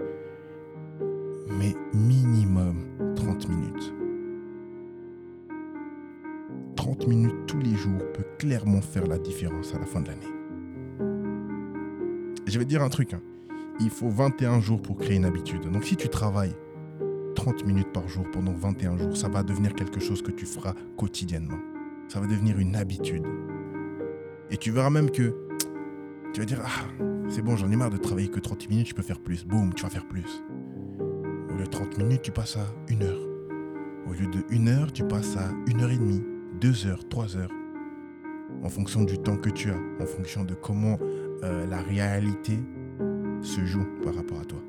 Mais 1.48 1.74
minimum 1.94 2.84
30 3.16 3.48
minutes. 3.48 3.94
30 6.76 7.06
minutes 7.08 7.46
tous 7.46 7.60
les 7.60 7.74
jours 7.74 8.02
peut 8.12 8.26
clairement 8.38 8.82
faire 8.82 9.06
la 9.06 9.16
différence 9.16 9.74
à 9.74 9.78
la 9.78 9.86
fin 9.86 10.02
de 10.02 10.08
l'année. 10.08 10.26
Je 12.46 12.58
vais 12.58 12.64
te 12.66 12.68
dire 12.68 12.82
un 12.82 12.90
truc. 12.90 13.14
Hein 13.14 13.22
il 13.80 13.90
faut 13.90 14.10
21 14.10 14.60
jours 14.60 14.82
pour 14.82 14.96
créer 14.98 15.16
une 15.16 15.24
habitude. 15.24 15.70
Donc 15.70 15.84
si 15.84 15.96
tu 15.96 16.08
travailles 16.08 16.54
30 17.34 17.64
minutes 17.64 17.92
par 17.92 18.06
jour 18.08 18.26
pendant 18.30 18.52
21 18.52 18.98
jours, 18.98 19.16
ça 19.16 19.28
va 19.28 19.42
devenir 19.42 19.74
quelque 19.74 20.00
chose 20.00 20.22
que 20.22 20.30
tu 20.30 20.46
feras 20.46 20.74
quotidiennement. 20.96 21.58
Ça 22.08 22.20
va 22.20 22.26
devenir 22.26 22.58
une 22.58 22.76
habitude. 22.76 23.24
Et 24.50 24.56
tu 24.56 24.70
verras 24.70 24.90
même 24.90 25.10
que 25.10 25.34
tu 26.32 26.40
vas 26.40 26.46
dire 26.46 26.60
Ah, 26.64 27.04
c'est 27.28 27.42
bon, 27.42 27.56
j'en 27.56 27.70
ai 27.70 27.76
marre 27.76 27.90
de 27.90 27.96
travailler 27.96 28.28
que 28.28 28.40
30 28.40 28.68
minutes, 28.68 28.88
je 28.88 28.94
peux 28.94 29.02
faire 29.02 29.20
plus. 29.20 29.46
Boum, 29.46 29.72
tu 29.74 29.84
vas 29.84 29.90
faire 29.90 30.06
plus. 30.06 30.42
Au 31.48 31.54
lieu 31.54 31.64
de 31.64 31.70
30 31.70 31.98
minutes, 31.98 32.22
tu 32.22 32.32
passes 32.32 32.56
à 32.56 32.66
1 32.92 33.02
heure. 33.02 33.20
Au 34.08 34.12
lieu 34.12 34.26
de 34.26 34.44
1 34.50 34.66
heure, 34.66 34.92
tu 34.92 35.04
passes 35.04 35.36
à 35.36 35.48
1 35.72 35.80
heure 35.80 35.90
et 35.90 35.98
demie, 35.98 36.22
2 36.60 36.86
heures, 36.86 37.08
3 37.08 37.36
heures. 37.36 37.52
En 38.62 38.68
fonction 38.68 39.04
du 39.04 39.18
temps 39.18 39.36
que 39.36 39.48
tu 39.48 39.70
as, 39.70 39.78
en 40.02 40.06
fonction 40.06 40.44
de 40.44 40.54
comment 40.54 40.98
euh, 41.44 41.66
la 41.66 41.80
réalité 41.80 42.58
se 43.42 43.64
joue 43.64 43.86
par 44.02 44.14
rapport 44.14 44.40
à 44.40 44.44
toi. 44.44 44.60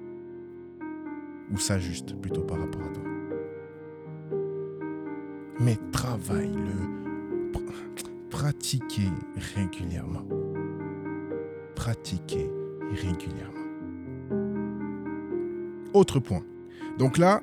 Ou 1.51 1.57
s'ajuste 1.57 2.15
plutôt 2.21 2.43
par 2.43 2.59
rapport 2.59 2.81
à 2.81 2.89
toi. 2.89 3.03
Mais 5.59 5.77
travaille-le. 5.91 7.01
Pratiquez 8.29 9.09
régulièrement. 9.55 10.23
pratiquer 11.75 12.49
régulièrement. 12.91 13.51
Autre 15.93 16.19
point. 16.19 16.43
Donc 16.97 17.17
là, 17.17 17.41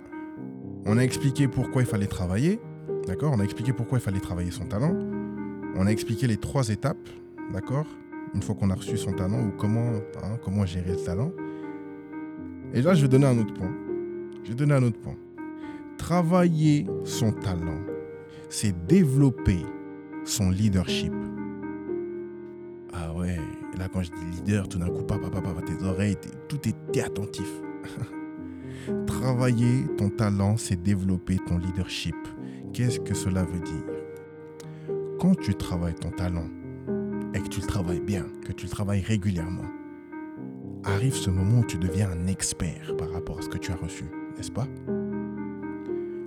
on 0.87 0.97
a 0.97 1.02
expliqué 1.02 1.49
pourquoi 1.49 1.82
il 1.82 1.88
fallait 1.88 2.06
travailler. 2.06 2.61
D'accord? 3.06 3.32
On 3.35 3.40
a 3.40 3.44
expliqué 3.44 3.73
pourquoi 3.73 3.99
il 3.99 4.00
fallait 4.00 4.20
travailler 4.20 4.50
son 4.50 4.64
talent. 4.64 4.94
On 5.76 5.87
a 5.87 5.90
expliqué 5.90 6.26
les 6.26 6.37
trois 6.37 6.68
étapes. 6.68 7.08
D'accord? 7.52 7.87
Une 8.35 8.42
fois 8.42 8.54
qu'on 8.54 8.70
a 8.70 8.75
reçu 8.75 8.97
son 8.97 9.12
talent 9.12 9.40
ou 9.40 9.52
comment, 9.56 9.90
hein, 10.23 10.38
comment 10.44 10.66
gérer 10.66 10.90
le 10.90 11.04
talent. 11.04 11.32
Et 12.75 12.82
là, 12.82 12.94
je 12.94 13.02
vais 13.02 13.08
donner 13.08 13.26
un 13.26 13.38
autre 13.38 13.54
point. 13.54 13.73
Je 14.44 14.50
vais 14.50 14.54
donner 14.54 14.75
un 14.75 14.82
autre 14.82 15.00
point. 15.00 15.16
Travailler 15.97 16.87
son 17.04 17.32
talent, 17.32 17.80
c'est 18.49 18.87
développer 18.87 19.64
son 20.25 20.50
leadership. 20.50 21.12
Ah 22.92 23.14
ouais, 23.14 23.38
là 23.78 23.88
quand 23.92 24.02
je 24.02 24.11
dis 24.11 24.37
leader, 24.37 24.68
tout 24.68 24.78
d'un 24.78 24.88
coup, 24.88 25.02
papa, 25.02 25.28
papa, 25.30 25.50
tes 25.62 25.85
oreilles, 25.85 26.16
tout 26.49 26.58
est 26.68 27.00
attentif. 27.00 27.50
Travailler 29.06 29.87
ton 29.97 30.08
talent, 30.08 30.56
c'est 30.56 30.82
développer 30.82 31.38
ton 31.47 31.58
leadership. 31.58 32.16
Qu'est-ce 32.73 33.00
que 33.00 33.14
cela 33.14 33.44
veut 33.44 33.61
dire? 33.61 34.97
Quand 35.18 35.35
tu 35.35 35.54
travailles 35.54 35.94
ton 35.94 36.11
talent 36.11 36.49
tu 37.59 37.62
le 37.62 37.73
travailles 37.73 38.00
bien, 38.00 38.25
que 38.45 38.53
tu 38.53 38.67
le 38.67 38.71
travailles 38.71 39.00
régulièrement, 39.00 39.65
arrive 40.85 41.15
ce 41.15 41.29
moment 41.29 41.59
où 41.59 41.65
tu 41.65 41.77
deviens 41.77 42.09
un 42.09 42.29
expert 42.29 42.97
par 42.97 43.11
rapport 43.11 43.41
à 43.41 43.43
ce 43.43 43.49
que 43.49 43.59
tu 43.59 43.73
as 43.73 43.75
reçu, 43.75 44.05
n'est-ce 44.37 44.53
pas? 44.53 44.69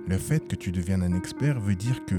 Le 0.06 0.18
fait 0.18 0.46
que 0.46 0.56
tu 0.56 0.72
deviennes 0.72 1.02
un 1.02 1.14
expert 1.14 1.58
veut 1.58 1.74
dire 1.74 2.04
que 2.04 2.16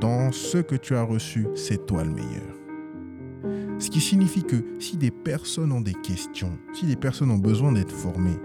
dans 0.00 0.30
ce 0.30 0.58
que 0.58 0.76
tu 0.76 0.94
as 0.94 1.02
reçu, 1.02 1.48
c'est 1.56 1.86
toi 1.86 2.04
le 2.04 2.10
meilleur. 2.10 3.80
Ce 3.80 3.90
qui 3.90 4.00
signifie 4.00 4.44
que 4.44 4.64
si 4.78 4.96
des 4.96 5.10
personnes 5.10 5.72
ont 5.72 5.80
des 5.80 5.94
questions, 5.94 6.56
si 6.72 6.86
des 6.86 6.94
personnes 6.94 7.32
ont 7.32 7.38
besoin 7.38 7.72
d'être 7.72 7.90
formées, 7.90 8.38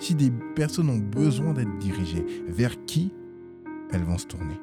si 0.00 0.16
des 0.16 0.32
personnes 0.56 0.90
ont 0.90 0.98
besoin 0.98 1.52
d'être 1.52 1.78
dirigées, 1.78 2.26
vers 2.48 2.84
qui 2.84 3.14
elles 3.92 4.02
vont 4.02 4.18
se 4.18 4.26
tourner? 4.26 4.60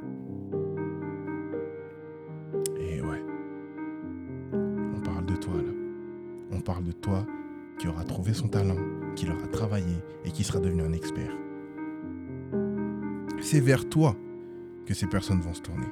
De 6.84 6.92
toi 6.92 7.26
qui 7.78 7.88
aura 7.88 8.04
trouvé 8.04 8.34
son 8.34 8.48
talent, 8.48 8.78
qui 9.16 9.26
l'aura 9.26 9.48
travaillé 9.48 9.96
et 10.26 10.32
qui 10.32 10.44
sera 10.44 10.60
devenu 10.60 10.84
un 10.84 10.94
expert. 10.94 11.32
C'est 13.42 13.60
vers 13.60 13.88
toi 13.90 14.16
que 14.86 14.94
ces 14.94 15.08
personnes 15.08 15.42
vont 15.42 15.54
se 15.54 15.62
tourner. 15.62 15.88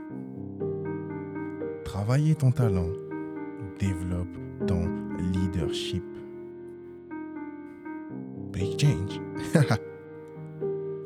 Travailler 1.84 2.36
ton 2.36 2.52
talent, 2.52 2.90
développe 3.80 4.38
ton 4.68 4.88
leadership. 5.18 6.04
Big 8.54 8.80
change. 8.80 9.20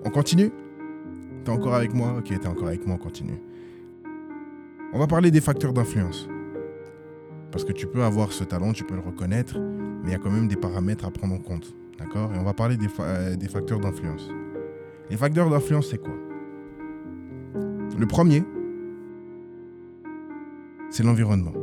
on 0.05 0.09
continue? 0.09 0.51
T'es 1.43 1.51
encore 1.51 1.75
avec 1.75 1.93
moi? 1.93 2.15
Ok, 2.17 2.27
t'es 2.27 2.47
encore 2.47 2.67
avec 2.67 2.85
moi, 2.85 2.95
on 2.95 3.03
continue. 3.03 3.41
On 4.93 4.99
va 4.99 5.07
parler 5.07 5.31
des 5.31 5.41
facteurs 5.41 5.73
d'influence. 5.73 6.27
Parce 7.51 7.63
que 7.63 7.71
tu 7.71 7.87
peux 7.87 8.03
avoir 8.03 8.31
ce 8.31 8.43
talent, 8.43 8.73
tu 8.73 8.83
peux 8.83 8.95
le 8.95 9.01
reconnaître, 9.01 9.57
mais 10.05 10.11
il 10.11 10.13
y 10.13 10.15
a 10.15 10.19
quand 10.19 10.29
même 10.29 10.47
des 10.47 10.55
paramètres 10.55 11.03
à 11.05 11.09
prendre 11.09 11.33
en 11.33 11.39
compte. 11.39 11.75
D'accord? 11.97 12.31
Et 12.33 12.37
on 12.37 12.43
va 12.43 12.53
parler 12.53 12.77
des, 12.77 12.87
euh, 12.99 13.35
des 13.35 13.47
facteurs 13.47 13.79
d'influence. 13.79 14.29
Les 15.09 15.17
facteurs 15.17 15.49
d'influence, 15.49 15.89
c'est 15.89 15.97
quoi? 15.97 16.13
Le 17.97 18.05
premier, 18.05 18.43
c'est 20.91 21.03
l'environnement. 21.03 21.53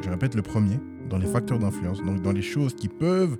Je 0.00 0.10
répète 0.10 0.36
le 0.36 0.42
premier, 0.42 0.78
dans 1.08 1.18
les 1.18 1.26
facteurs 1.26 1.58
d'influence, 1.58 2.02
donc 2.02 2.22
dans 2.22 2.32
les 2.32 2.42
choses 2.42 2.74
qui 2.74 2.88
peuvent 2.88 3.36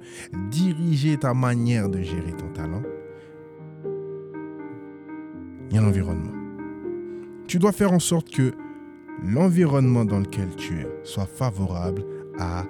diriger 0.50 1.16
ta 1.16 1.34
manière 1.34 1.88
de 1.88 2.00
gérer 2.00 2.32
ton 2.32 2.48
talent, 2.48 2.82
il 5.70 5.76
y 5.76 5.78
a 5.78 5.82
l'environnement. 5.82 6.32
Tu 7.46 7.58
dois 7.58 7.72
faire 7.72 7.92
en 7.92 7.98
sorte 7.98 8.30
que 8.30 8.52
l'environnement 9.22 10.04
dans 10.04 10.20
lequel 10.20 10.48
tu 10.56 10.80
es 10.80 10.88
soit 11.04 11.26
favorable 11.26 12.04
à 12.38 12.64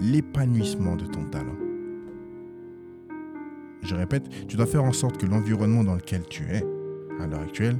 l'épanouissement 0.00 0.96
de 0.96 1.06
ton 1.06 1.24
talent. 1.24 1.56
Je 3.82 3.94
répète, 3.94 4.28
tu 4.46 4.56
dois 4.56 4.66
faire 4.66 4.84
en 4.84 4.92
sorte 4.92 5.18
que 5.18 5.26
l'environnement 5.26 5.84
dans 5.84 5.94
lequel 5.94 6.22
tu 6.28 6.44
es, 6.44 6.64
à 7.20 7.26
l'heure 7.26 7.40
actuelle, 7.40 7.78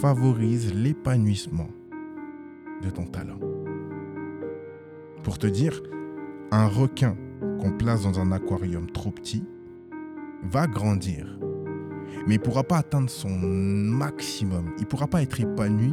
favorise 0.00 0.72
l'épanouissement 0.74 1.68
de 2.82 2.90
ton 2.90 3.04
talent. 3.04 3.38
Pour 5.22 5.38
te 5.38 5.46
dire, 5.46 5.82
un 6.50 6.66
requin 6.66 7.16
qu'on 7.60 7.72
place 7.72 8.02
dans 8.02 8.20
un 8.20 8.32
aquarium 8.32 8.90
trop 8.90 9.10
petit 9.10 9.44
va 10.42 10.66
grandir, 10.66 11.38
mais 12.26 12.34
il 12.34 12.38
ne 12.38 12.44
pourra 12.44 12.62
pas 12.62 12.78
atteindre 12.78 13.10
son 13.10 13.30
maximum. 13.30 14.72
Il 14.78 14.82
ne 14.82 14.86
pourra 14.86 15.06
pas 15.06 15.22
être 15.22 15.40
épanoui 15.40 15.92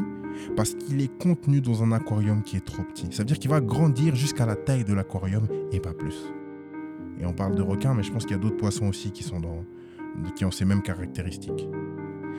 parce 0.56 0.74
qu'il 0.74 1.02
est 1.02 1.18
contenu 1.22 1.62
dans 1.62 1.84
un 1.84 1.92
aquarium 1.92 2.44
qui 2.44 2.58
est 2.58 2.66
trop 2.66 2.84
petit. 2.84 3.08
Ça 3.12 3.20
veut 3.20 3.26
dire 3.26 3.40
qu'il 3.40 3.50
va 3.50 3.62
grandir 3.62 4.16
jusqu'à 4.16 4.46
la 4.46 4.56
taille 4.56 4.84
de 4.84 4.94
l'aquarium 4.94 5.48
et 5.72 5.80
pas 5.80 5.94
plus. 5.94 6.16
Et 7.20 7.26
on 7.26 7.34
parle 7.34 7.56
de 7.56 7.62
requins, 7.62 7.94
mais 7.94 8.04
je 8.04 8.12
pense 8.12 8.24
qu'il 8.24 8.36
y 8.36 8.40
a 8.40 8.42
d'autres 8.42 8.58
poissons 8.58 8.88
aussi 8.88 9.12
qui, 9.12 9.24
sont 9.24 9.40
dans, 9.40 9.66
qui 10.36 10.46
ont 10.46 10.52
ces 10.52 10.66
mêmes 10.66 10.82
caractéristiques. 10.82 11.68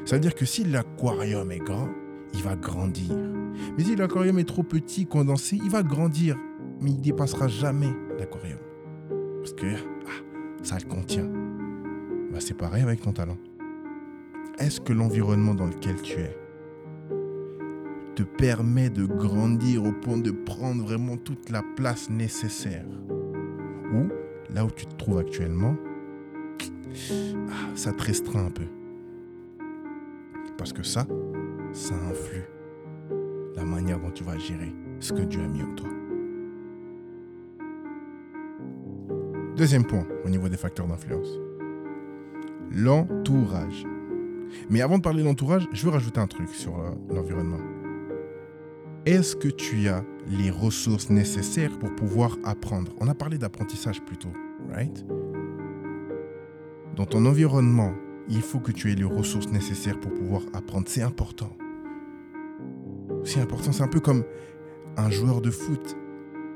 Ça 0.04 0.16
veut 0.16 0.20
dire 0.20 0.34
que 0.34 0.46
si 0.46 0.64
l'aquarium 0.64 1.50
est 1.52 1.58
grand, 1.58 1.88
il 2.34 2.42
va 2.42 2.56
grandir. 2.56 3.14
Mais 3.76 3.84
si 3.84 3.96
l'aquarium 3.96 4.38
est 4.38 4.48
trop 4.48 4.62
petit, 4.62 5.06
condensé, 5.06 5.58
il 5.62 5.70
va 5.70 5.82
grandir, 5.82 6.36
mais 6.80 6.90
il 6.90 7.00
dépassera 7.00 7.48
jamais 7.48 7.90
l'aquarium. 8.18 8.58
Parce 9.38 9.52
que 9.52 9.66
ah, 10.06 10.22
ça 10.62 10.76
le 10.82 10.88
contient. 10.88 11.28
Bah, 12.32 12.38
c'est 12.40 12.56
pareil 12.56 12.82
avec 12.82 13.00
ton 13.02 13.12
talent. 13.12 13.36
Est-ce 14.58 14.80
que 14.80 14.92
l'environnement 14.92 15.54
dans 15.54 15.66
lequel 15.66 16.00
tu 16.02 16.20
es 16.20 16.36
te 18.20 18.36
permet 18.36 18.90
de 18.90 19.06
grandir 19.06 19.84
au 19.84 19.92
point 19.92 20.18
de 20.18 20.30
prendre 20.30 20.82
vraiment 20.84 21.16
toute 21.16 21.48
la 21.48 21.62
place 21.76 22.10
nécessaire 22.10 22.84
Ou 23.94 24.08
là 24.52 24.64
où 24.64 24.70
tu 24.70 24.86
te 24.86 24.94
trouves 24.96 25.18
actuellement, 25.18 25.74
ah, 27.50 27.74
ça 27.74 27.92
te 27.92 28.02
restreint 28.02 28.46
un 28.46 28.50
peu. 28.50 28.66
Parce 30.58 30.72
que 30.72 30.82
ça, 30.82 31.06
ça 31.72 31.94
influe 31.94 32.44
la 33.56 33.64
manière 33.64 33.98
dont 33.98 34.10
tu 34.10 34.24
vas 34.24 34.36
gérer 34.36 34.74
ce 34.98 35.12
que 35.12 35.22
Dieu 35.22 35.40
a 35.40 35.48
mis 35.48 35.62
en 35.62 35.74
toi. 35.74 35.88
Deuxième 39.56 39.84
point 39.84 40.06
au 40.26 40.28
niveau 40.28 40.48
des 40.48 40.56
facteurs 40.56 40.86
d'influence. 40.86 41.28
L'entourage. 42.70 43.86
Mais 44.68 44.82
avant 44.82 44.98
de 44.98 45.02
parler 45.02 45.22
de 45.22 45.28
l'entourage, 45.28 45.68
je 45.72 45.84
veux 45.86 45.92
rajouter 45.92 46.20
un 46.20 46.26
truc 46.26 46.48
sur 46.50 46.78
euh, 46.78 46.90
l'environnement. 47.08 47.69
Est-ce 49.06 49.34
que 49.34 49.48
tu 49.48 49.88
as 49.88 50.04
les 50.26 50.50
ressources 50.50 51.08
nécessaires 51.08 51.78
pour 51.78 51.94
pouvoir 51.96 52.36
apprendre? 52.44 52.92
On 53.00 53.08
a 53.08 53.14
parlé 53.14 53.38
d'apprentissage 53.38 54.02
plutôt, 54.02 54.28
right? 54.70 55.06
Dans 56.96 57.06
ton 57.06 57.24
environnement, 57.24 57.94
il 58.28 58.42
faut 58.42 58.60
que 58.60 58.72
tu 58.72 58.92
aies 58.92 58.94
les 58.94 59.04
ressources 59.04 59.48
nécessaires 59.48 59.98
pour 59.98 60.12
pouvoir 60.12 60.42
apprendre. 60.52 60.86
C'est 60.86 61.00
important. 61.00 61.56
C'est 63.24 63.40
important. 63.40 63.72
C'est 63.72 63.82
un 63.82 63.88
peu 63.88 64.00
comme 64.00 64.22
un 64.98 65.10
joueur 65.10 65.40
de 65.40 65.50
foot 65.50 65.96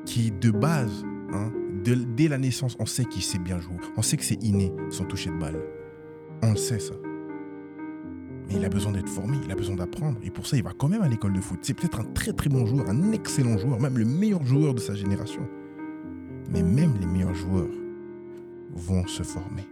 qui, 0.05 0.31
de 0.31 0.51
base, 0.51 1.03
hein, 1.33 1.51
dès 1.83 2.29
la 2.29 2.37
naissance, 2.37 2.77
on 2.79 2.87
sait 2.87 3.07
qu'il 3.07 3.23
sait 3.23 3.39
bien 3.39 3.59
jouer. 3.59 3.77
On 3.97 4.03
sait 4.03 4.19
que 4.19 4.25
c'est 4.25 4.43
inné, 4.43 4.71
son 4.91 5.05
toucher 5.05 5.31
de 5.31 5.39
balle. 5.39 5.63
On 6.43 6.51
le 6.51 6.57
sait, 6.57 6.79
ça. 6.79 6.95
Mais 8.49 8.57
il 8.57 8.65
a 8.65 8.69
besoin 8.69 8.93
d'être 8.93 9.09
formé, 9.09 9.39
il 9.45 9.51
a 9.51 9.55
besoin 9.55 9.77
d'apprendre. 9.77 10.19
Et 10.23 10.31
pour 10.31 10.47
ça, 10.47 10.57
il 10.57 10.63
va 10.63 10.73
quand 10.77 10.89
même 10.89 11.03
à 11.03 11.09
l'école 11.09 11.33
de 11.33 11.41
foot. 11.41 11.59
C'est 11.63 11.75
peut-être 11.75 12.01
un 12.01 12.05
très 12.05 12.33
très 12.33 12.51
bon 12.51 12.67
joueur, 12.67 12.89
un 12.89 13.13
excellent 13.13 13.57
joueur, 13.57 13.81
même 13.81 13.97
le 13.97 14.05
meilleur 14.05 14.45
joueur 14.45 14.75
de 14.75 14.81
sa 14.81 14.95
génération. 14.95 15.49
Mais 16.51 16.63
même 16.63 16.95
les 17.01 17.07
meilleurs 17.07 17.35
joueurs 17.35 17.71
vont 18.75 19.07
se 19.07 19.23
former. 19.23 19.65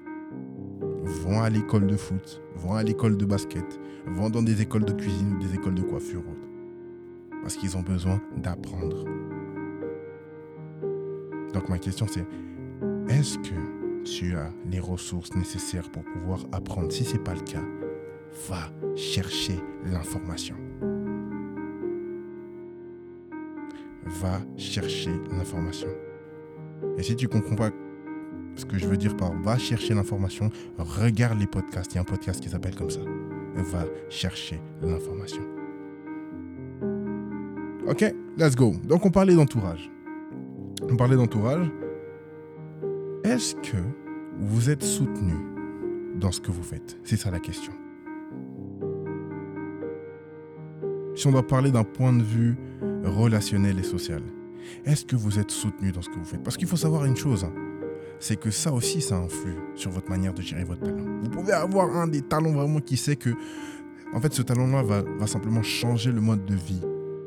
Vont 1.05 1.43
à 1.43 1.50
l'école 1.50 1.87
de 1.87 1.97
foot, 1.97 2.43
vont 2.57 2.75
à 2.75 2.83
l'école 2.83 3.17
de 3.17 3.25
basket, 3.26 3.81
vont 4.07 4.31
dans 4.31 4.43
des 4.43 4.62
écoles 4.62 4.85
de 4.85 4.93
cuisine 4.93 5.35
ou 5.35 5.38
des 5.38 5.55
écoles 5.55 5.75
de 5.75 5.83
coiffure. 5.83 6.23
Parce 7.43 7.57
qu'ils 7.57 7.76
ont 7.76 7.83
besoin 7.83 8.21
d'apprendre. 8.37 9.05
Donc 11.52 11.69
ma 11.69 11.79
question 11.79 12.07
c'est, 12.09 12.25
est-ce 13.09 13.37
que 13.38 14.05
tu 14.05 14.35
as 14.35 14.50
les 14.71 14.81
ressources 14.81 15.35
nécessaires 15.35 15.91
pour 15.91 16.05
pouvoir 16.05 16.41
apprendre? 16.52 16.91
Si 16.91 17.05
ce 17.05 17.14
n'est 17.14 17.23
pas 17.23 17.35
le 17.35 17.41
cas, 17.41 17.62
va 18.49 18.71
chercher 18.97 19.59
l'information. 19.85 20.57
Va 24.07 24.41
chercher 24.57 25.12
l'information. 25.31 25.89
Et 26.99 27.03
si 27.03 27.17
tu 27.17 27.29
comprends 27.29 27.57
pas 27.57 27.71
ce 28.55 28.65
que 28.65 28.79
je 28.79 28.87
veux 28.87 28.97
dire 28.97 29.17
par 29.17 29.33
va 29.43 29.57
chercher 29.57 29.95
l'information, 29.95 30.51
regarde 30.79 31.39
les 31.39 31.47
podcasts. 31.47 31.93
Il 31.93 31.97
y 31.97 31.99
a 31.99 32.03
un 32.03 32.05
podcast 32.05 32.41
qui 32.41 32.49
s'appelle 32.49 32.75
comme 32.75 32.91
ça. 32.91 33.01
Va 33.55 33.85
chercher 34.09 34.61
l'information. 34.83 35.43
Ok, 37.87 38.15
let's 38.37 38.57
go. 38.57 38.75
Donc 38.85 39.05
on 39.05 39.11
parlait 39.11 39.35
d'entourage. 39.35 39.91
On 40.91 40.97
parlait 40.97 41.17
d'entourage. 41.17 41.71
Est-ce 43.25 43.55
que 43.57 43.79
vous 44.39 44.71
êtes 44.71 44.83
soutenu 44.83 45.35
dans 46.17 46.33
ce 46.33 46.41
que 46.41 46.51
vous 46.51 46.62
faites? 46.62 46.99
C'est 47.05 47.17
ça 47.17 47.31
la 47.31 47.41
question. 47.41 47.73
On 51.25 51.31
doit 51.31 51.47
parler 51.47 51.71
d'un 51.71 51.85
point 51.85 52.12
de 52.12 52.23
vue 52.23 52.57
relationnel 53.05 53.79
et 53.79 53.83
social, 53.83 54.23
est-ce 54.85 55.05
que 55.05 55.17
vous 55.17 55.38
êtes 55.38 55.50
soutenu 55.50 55.93
dans 55.93 56.02
ce 56.02 56.09
que 56.09 56.17
vous 56.17 56.25
faites? 56.25 56.43
Parce 56.43 56.57
qu'il 56.57 56.67
faut 56.67 56.76
savoir 56.76 57.05
une 57.05 57.17
chose, 57.17 57.45
hein, 57.45 57.52
c'est 58.19 58.37
que 58.37 58.50
ça 58.50 58.73
aussi, 58.73 59.00
ça 59.00 59.17
influe 59.17 59.57
sur 59.75 59.91
votre 59.91 60.09
manière 60.11 60.35
de 60.35 60.43
gérer 60.43 60.64
votre 60.64 60.83
talent. 60.83 61.05
Vous 61.23 61.31
pouvez 61.31 61.52
avoir 61.52 61.97
un 61.97 62.09
des 62.09 62.23
talents 62.23 62.52
vraiment 62.52 62.81
qui 62.81 62.97
sait 62.97 63.17
que, 63.17 63.31
en 64.12 64.21
fait, 64.21 64.33
ce 64.33 64.43
talent-là 64.43 64.83
va, 64.83 65.02
va 65.02 65.26
simplement 65.26 65.62
changer 65.62 66.11
le 66.12 66.21
mode 66.21 66.45
de 66.45 66.55
vie 66.55 66.81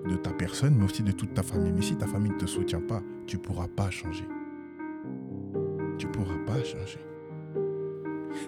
de 0.10 0.16
ta 0.16 0.32
personne, 0.32 0.76
mais 0.78 0.86
aussi 0.86 1.04
de 1.04 1.12
toute 1.12 1.34
ta 1.34 1.44
famille. 1.44 1.74
Mais 1.74 1.82
si 1.82 1.96
ta 1.96 2.08
famille 2.08 2.32
ne 2.32 2.38
te 2.38 2.46
soutient 2.46 2.82
pas, 2.82 3.02
tu 3.28 3.38
ne 3.38 3.42
pourras 3.42 3.68
pas 3.68 3.90
changer. 3.90 4.28
Tu 5.98 6.08
ne 6.08 6.12
pourras 6.12 6.38
pas 6.46 6.64
changer. 6.64 7.00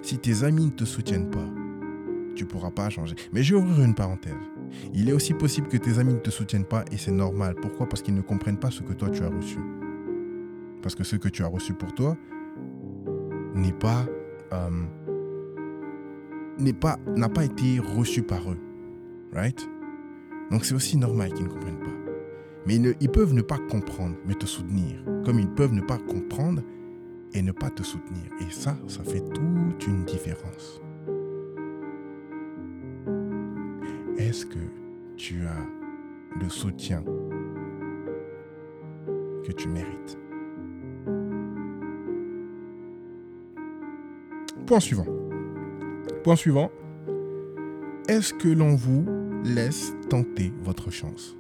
Si 0.01 0.17
tes 0.17 0.43
amis 0.43 0.65
ne 0.65 0.71
te 0.71 0.85
soutiennent 0.85 1.29
pas, 1.29 1.47
tu 2.35 2.43
ne 2.43 2.49
pourras 2.49 2.71
pas 2.71 2.89
changer. 2.89 3.15
Mais 3.31 3.43
je 3.43 3.55
vais 3.55 3.61
ouvrir 3.61 3.85
une 3.85 3.95
parenthèse. 3.95 4.33
Il 4.93 5.09
est 5.09 5.13
aussi 5.13 5.33
possible 5.33 5.67
que 5.67 5.77
tes 5.77 5.99
amis 5.99 6.13
ne 6.13 6.19
te 6.19 6.29
soutiennent 6.29 6.65
pas 6.65 6.83
et 6.91 6.97
c'est 6.97 7.11
normal. 7.11 7.55
Pourquoi? 7.61 7.87
Parce 7.87 8.01
qu'ils 8.01 8.15
ne 8.15 8.21
comprennent 8.21 8.59
pas 8.59 8.71
ce 8.71 8.81
que 8.81 8.93
toi 8.93 9.09
tu 9.09 9.23
as 9.23 9.29
reçu. 9.29 9.59
Parce 10.81 10.95
que 10.95 11.03
ce 11.03 11.15
que 11.15 11.29
tu 11.29 11.43
as 11.43 11.47
reçu 11.47 11.73
pour 11.73 11.93
toi 11.93 12.15
n'est 13.53 13.73
pas 13.73 14.05
euh, 14.53 14.69
pas 16.79 16.97
n'a 17.15 17.29
pas 17.29 17.45
été 17.45 17.79
reçu 17.79 18.23
par 18.23 18.51
eux, 18.51 18.59
right? 19.33 19.67
Donc 20.51 20.65
c'est 20.65 20.75
aussi 20.75 20.97
normal 20.97 21.33
qu'ils 21.33 21.45
ne 21.45 21.49
comprennent 21.49 21.79
pas. 21.79 21.91
Mais 22.65 22.75
ils, 22.75 22.95
ils 22.99 23.09
peuvent 23.09 23.33
ne 23.33 23.41
pas 23.41 23.57
comprendre, 23.69 24.15
mais 24.25 24.35
te 24.35 24.45
soutenir, 24.45 25.03
comme 25.25 25.39
ils 25.39 25.49
peuvent 25.49 25.73
ne 25.73 25.81
pas 25.81 25.97
comprendre 25.97 26.61
et 27.33 27.41
ne 27.41 27.51
pas 27.51 27.69
te 27.69 27.83
soutenir. 27.83 28.25
Et 28.41 28.51
ça, 28.51 28.77
ça 28.87 29.03
fait 29.03 29.21
toute 29.33 29.87
une 29.87 30.03
différence. 30.05 30.81
Est-ce 34.37 34.45
que 34.45 34.59
tu 35.15 35.47
as 35.47 36.39
le 36.39 36.47
soutien 36.47 37.03
que 39.43 39.51
tu 39.51 39.67
mérites 39.67 40.19
Point 44.67 44.79
suivant. 44.79 45.07
Point 46.23 46.35
suivant. 46.35 46.69
Est-ce 48.07 48.31
que 48.31 48.47
l'on 48.47 48.75
vous 48.75 49.07
laisse 49.43 49.95
tenter 50.07 50.53
votre 50.61 50.91
chance? 50.91 51.35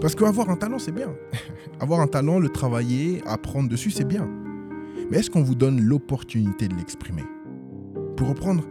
Parce 0.00 0.14
qu'avoir 0.14 0.48
un 0.48 0.56
talent, 0.56 0.78
c'est 0.78 0.92
bien. 0.92 1.12
avoir 1.80 1.98
un 2.02 2.06
talent, 2.06 2.38
le 2.38 2.50
travailler, 2.50 3.20
apprendre 3.26 3.68
dessus, 3.68 3.90
c'est 3.90 4.06
bien. 4.06 4.30
Mais 5.10 5.18
est-ce 5.18 5.30
qu'on 5.32 5.42
vous 5.42 5.56
donne 5.56 5.80
l'opportunité 5.80 6.68
de 6.68 6.76
l'exprimer? 6.76 7.24
Pour 8.16 8.28
reprendre 8.28 8.62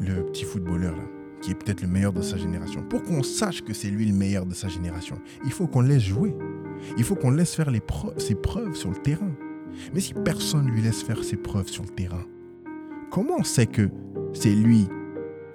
le 0.00 0.24
petit 0.24 0.42
footballeur 0.42 0.96
là, 0.96 1.04
qui 1.40 1.50
est 1.50 1.54
peut-être 1.54 1.82
le 1.82 1.88
meilleur 1.88 2.12
de 2.12 2.22
sa 2.22 2.36
génération, 2.36 2.82
pour 2.82 3.02
qu'on 3.02 3.22
sache 3.22 3.62
que 3.62 3.74
c'est 3.74 3.88
lui 3.88 4.06
le 4.06 4.14
meilleur 4.14 4.46
de 4.46 4.54
sa 4.54 4.68
génération, 4.68 5.18
il 5.44 5.52
faut 5.52 5.66
qu'on 5.66 5.82
laisse 5.82 6.02
jouer. 6.02 6.34
Il 6.98 7.04
faut 7.04 7.14
qu'on 7.14 7.30
laisse 7.30 7.54
faire 7.54 7.70
ses 8.18 8.34
preuves 8.34 8.74
sur 8.74 8.90
le 8.90 8.96
terrain. 8.96 9.32
Mais 9.94 10.00
si 10.00 10.14
personne 10.14 10.70
lui 10.70 10.82
laisse 10.82 11.02
faire 11.02 11.22
ses 11.22 11.36
preuves 11.36 11.68
sur 11.68 11.82
le 11.82 11.90
terrain, 11.90 12.24
comment 13.10 13.36
on 13.38 13.44
sait 13.44 13.66
que 13.66 13.88
c'est 14.32 14.54
lui 14.54 14.86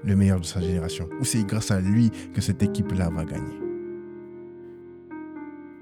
le 0.03 0.15
meilleur 0.15 0.39
de 0.39 0.45
sa 0.45 0.61
génération? 0.61 1.09
Ou 1.19 1.25
c'est 1.25 1.43
grâce 1.43 1.71
à 1.71 1.79
lui 1.79 2.11
que 2.33 2.41
cette 2.41 2.61
équipe-là 2.61 3.09
va 3.09 3.25
gagner? 3.25 3.59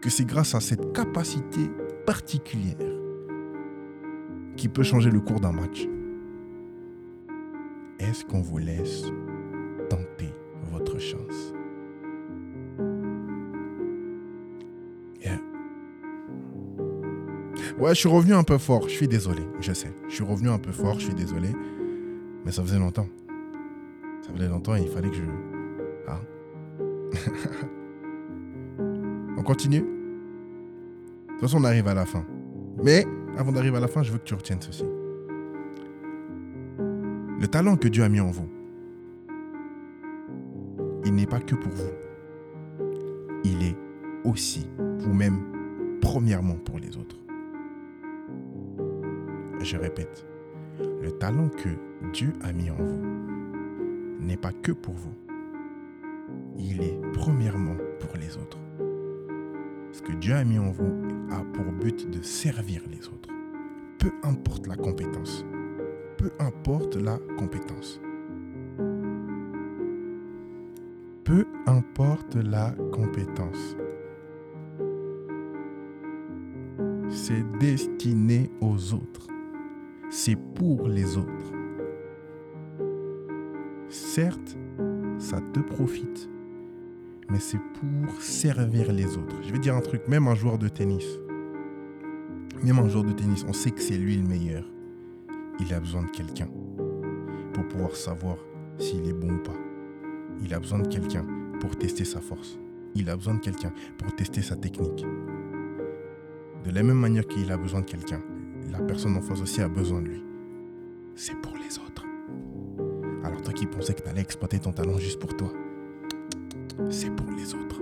Que 0.01 0.10
c'est 0.10 0.25
grâce 0.25 0.56
à 0.56 0.62
cette 0.62 0.94
capacité 0.94 1.70
particulière 2.06 2.77
qui 4.55 4.70
peut 4.70 4.83
changer 4.83 5.09
le 5.09 5.20
cours 5.20 5.40
d'un 5.40 5.51
match? 5.51 5.88
Est-ce 8.00 8.24
qu'on 8.24 8.42
vous 8.42 8.57
laisse 8.59 9.03
tenter 9.89 10.33
votre 10.71 10.99
chance 10.99 11.53
Ouais, 17.79 17.89
je 17.91 17.99
suis 17.99 18.09
revenu 18.09 18.33
un 18.33 18.43
peu 18.43 18.57
fort, 18.57 18.89
je 18.89 18.93
suis 18.93 19.07
désolé, 19.07 19.41
je 19.61 19.71
sais. 19.71 19.93
Je 20.09 20.15
suis 20.15 20.25
revenu 20.25 20.49
un 20.49 20.57
peu 20.57 20.73
fort, 20.73 20.99
je 20.99 21.05
suis 21.05 21.13
désolé. 21.13 21.47
Mais 22.43 22.51
ça 22.51 22.61
faisait 22.61 22.77
longtemps. 22.77 23.07
Ça 24.21 24.33
faisait 24.33 24.49
longtemps 24.49 24.75
et 24.75 24.81
il 24.81 24.89
fallait 24.89 25.09
que 25.09 25.15
je... 25.15 25.23
Hein? 26.09 26.19
On 29.37 29.43
continue? 29.43 29.79
De 29.79 29.85
toute 31.29 31.39
façon, 31.39 31.59
on 31.59 31.63
arrive 31.63 31.87
à 31.87 31.93
la 31.93 32.05
fin. 32.05 32.25
Mais 32.83 33.05
avant 33.37 33.53
d'arriver 33.53 33.77
à 33.77 33.79
la 33.79 33.87
fin, 33.87 34.03
je 34.03 34.11
veux 34.11 34.17
que 34.17 34.25
tu 34.25 34.33
retiennes 34.33 34.61
ceci. 34.61 34.83
Le 37.39 37.47
talent 37.47 37.77
que 37.77 37.87
Dieu 37.87 38.03
a 38.03 38.09
mis 38.09 38.19
en 38.19 38.31
vous, 38.31 38.49
il 41.05 41.16
n'est 41.16 41.25
pas 41.25 41.40
que 41.40 41.55
pour 41.55 41.72
vous. 41.72 41.92
Il 43.44 43.64
est 43.64 43.77
aussi, 44.24 44.70
vous-même, 45.00 46.00
premièrement 46.01 46.55
pour 46.55 46.79
les 46.79 46.98
autres. 46.98 47.18
Je 49.62 49.77
répète, 49.77 50.25
le 51.01 51.12
talent 51.12 51.50
que 51.50 51.70
Dieu 52.14 52.33
a 52.42 52.51
mis 52.53 52.70
en 52.70 52.75
vous 52.75 53.05
n'est 54.20 54.38
pas 54.38 54.51
que 54.51 54.72
pour 54.72 54.94
vous. 54.94 55.14
Il 56.57 56.81
est 56.81 57.00
premièrement 57.14 57.77
pour 58.00 58.18
les 58.18 58.38
autres. 58.38 58.59
Ce 59.92 60.01
que 60.01 60.14
Dieu 60.14 60.33
a 60.33 60.44
mis 60.44 60.59
en 60.59 60.72
vous 60.72 60.94
a 61.31 61.44
pour 61.53 61.66
but 61.72 62.09
de 62.09 62.22
servir 62.22 62.81
les 62.92 63.07
autres. 63.07 63.29
Peu 63.98 64.12
importe 64.24 64.68
la 64.68 64.75
compétence. 64.75 65.46
Peu 66.18 66.31
importe 66.40 66.96
la 66.96 67.18
compétence. 67.38 68.00
Peu 71.29 71.46
importe 71.68 72.35
la 72.35 72.72
compétence. 72.92 73.77
C'est 77.07 77.46
destiné 77.59 78.50
aux 78.61 78.96
autres 78.96 79.29
c'est 80.09 80.35
pour 80.35 80.87
les 80.87 81.18
autres. 81.18 81.53
Certes, 83.89 84.57
ça 85.18 85.39
te 85.53 85.59
profite, 85.59 86.29
mais 87.29 87.39
c'est 87.39 87.59
pour 87.59 88.22
servir 88.22 88.92
les 88.92 89.18
autres. 89.18 89.35
Je 89.44 89.51
vais 89.51 89.59
dire 89.59 89.75
un 89.75 89.81
truc, 89.81 90.07
même 90.07 90.27
un 90.27 90.35
joueur 90.35 90.57
de 90.57 90.68
tennis, 90.68 91.05
même 92.63 92.79
un 92.79 92.89
joueur 92.89 93.03
de 93.03 93.13
tennis, 93.13 93.46
on 93.48 93.53
sait 93.53 93.72
que 93.72 93.81
c'est 93.81 93.98
lui 93.98 94.18
le 94.18 94.27
meilleur. 94.27 94.65
Il 95.59 95.74
a 95.74 95.79
besoin 95.79 96.03
de 96.03 96.09
quelqu'un 96.09 96.48
pour 97.53 97.68
pouvoir 97.68 97.96
savoir 97.96 98.37
s'il 98.77 99.07
est 99.07 99.13
bon 99.13 99.35
ou 99.35 99.44
pas. 99.44 99.69
Il 100.41 100.53
a 100.53 100.59
besoin 100.59 100.79
de 100.79 100.87
quelqu'un 100.87 101.25
pour 101.59 101.77
tester 101.77 102.05
sa 102.05 102.21
force. 102.21 102.57
Il 102.95 103.09
a 103.09 103.15
besoin 103.15 103.35
de 103.35 103.39
quelqu'un 103.39 103.71
pour 103.97 104.15
tester 104.15 104.41
sa 104.41 104.55
technique. 104.55 105.05
De 106.63 106.71
la 106.71 106.83
même 106.83 106.97
manière 106.97 107.27
qu'il 107.27 107.51
a 107.51 107.57
besoin 107.57 107.81
de 107.81 107.85
quelqu'un, 107.85 108.21
la 108.71 108.79
personne 108.79 109.15
en 109.15 109.21
face 109.21 109.41
aussi 109.41 109.61
a 109.61 109.67
besoin 109.67 110.01
de 110.01 110.09
lui. 110.09 110.23
C'est 111.15 111.35
pour 111.41 111.55
les 111.55 111.77
autres. 111.77 112.05
Alors 113.23 113.41
toi 113.41 113.53
qui 113.53 113.65
pensais 113.65 113.93
que 113.93 114.01
tu 114.01 114.09
allais 114.09 114.21
exploiter 114.21 114.59
ton 114.59 114.71
talent 114.71 114.97
juste 114.97 115.19
pour 115.19 115.35
toi, 115.35 115.51
c'est 116.89 117.09
pour 117.09 117.29
les 117.31 117.53
autres. 117.53 117.81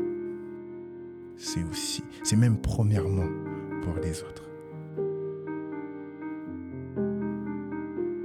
C'est 1.36 1.64
aussi, 1.64 2.04
c'est 2.24 2.36
même 2.36 2.58
premièrement 2.60 3.28
pour 3.84 3.96
les 4.02 4.22
autres. 4.24 4.50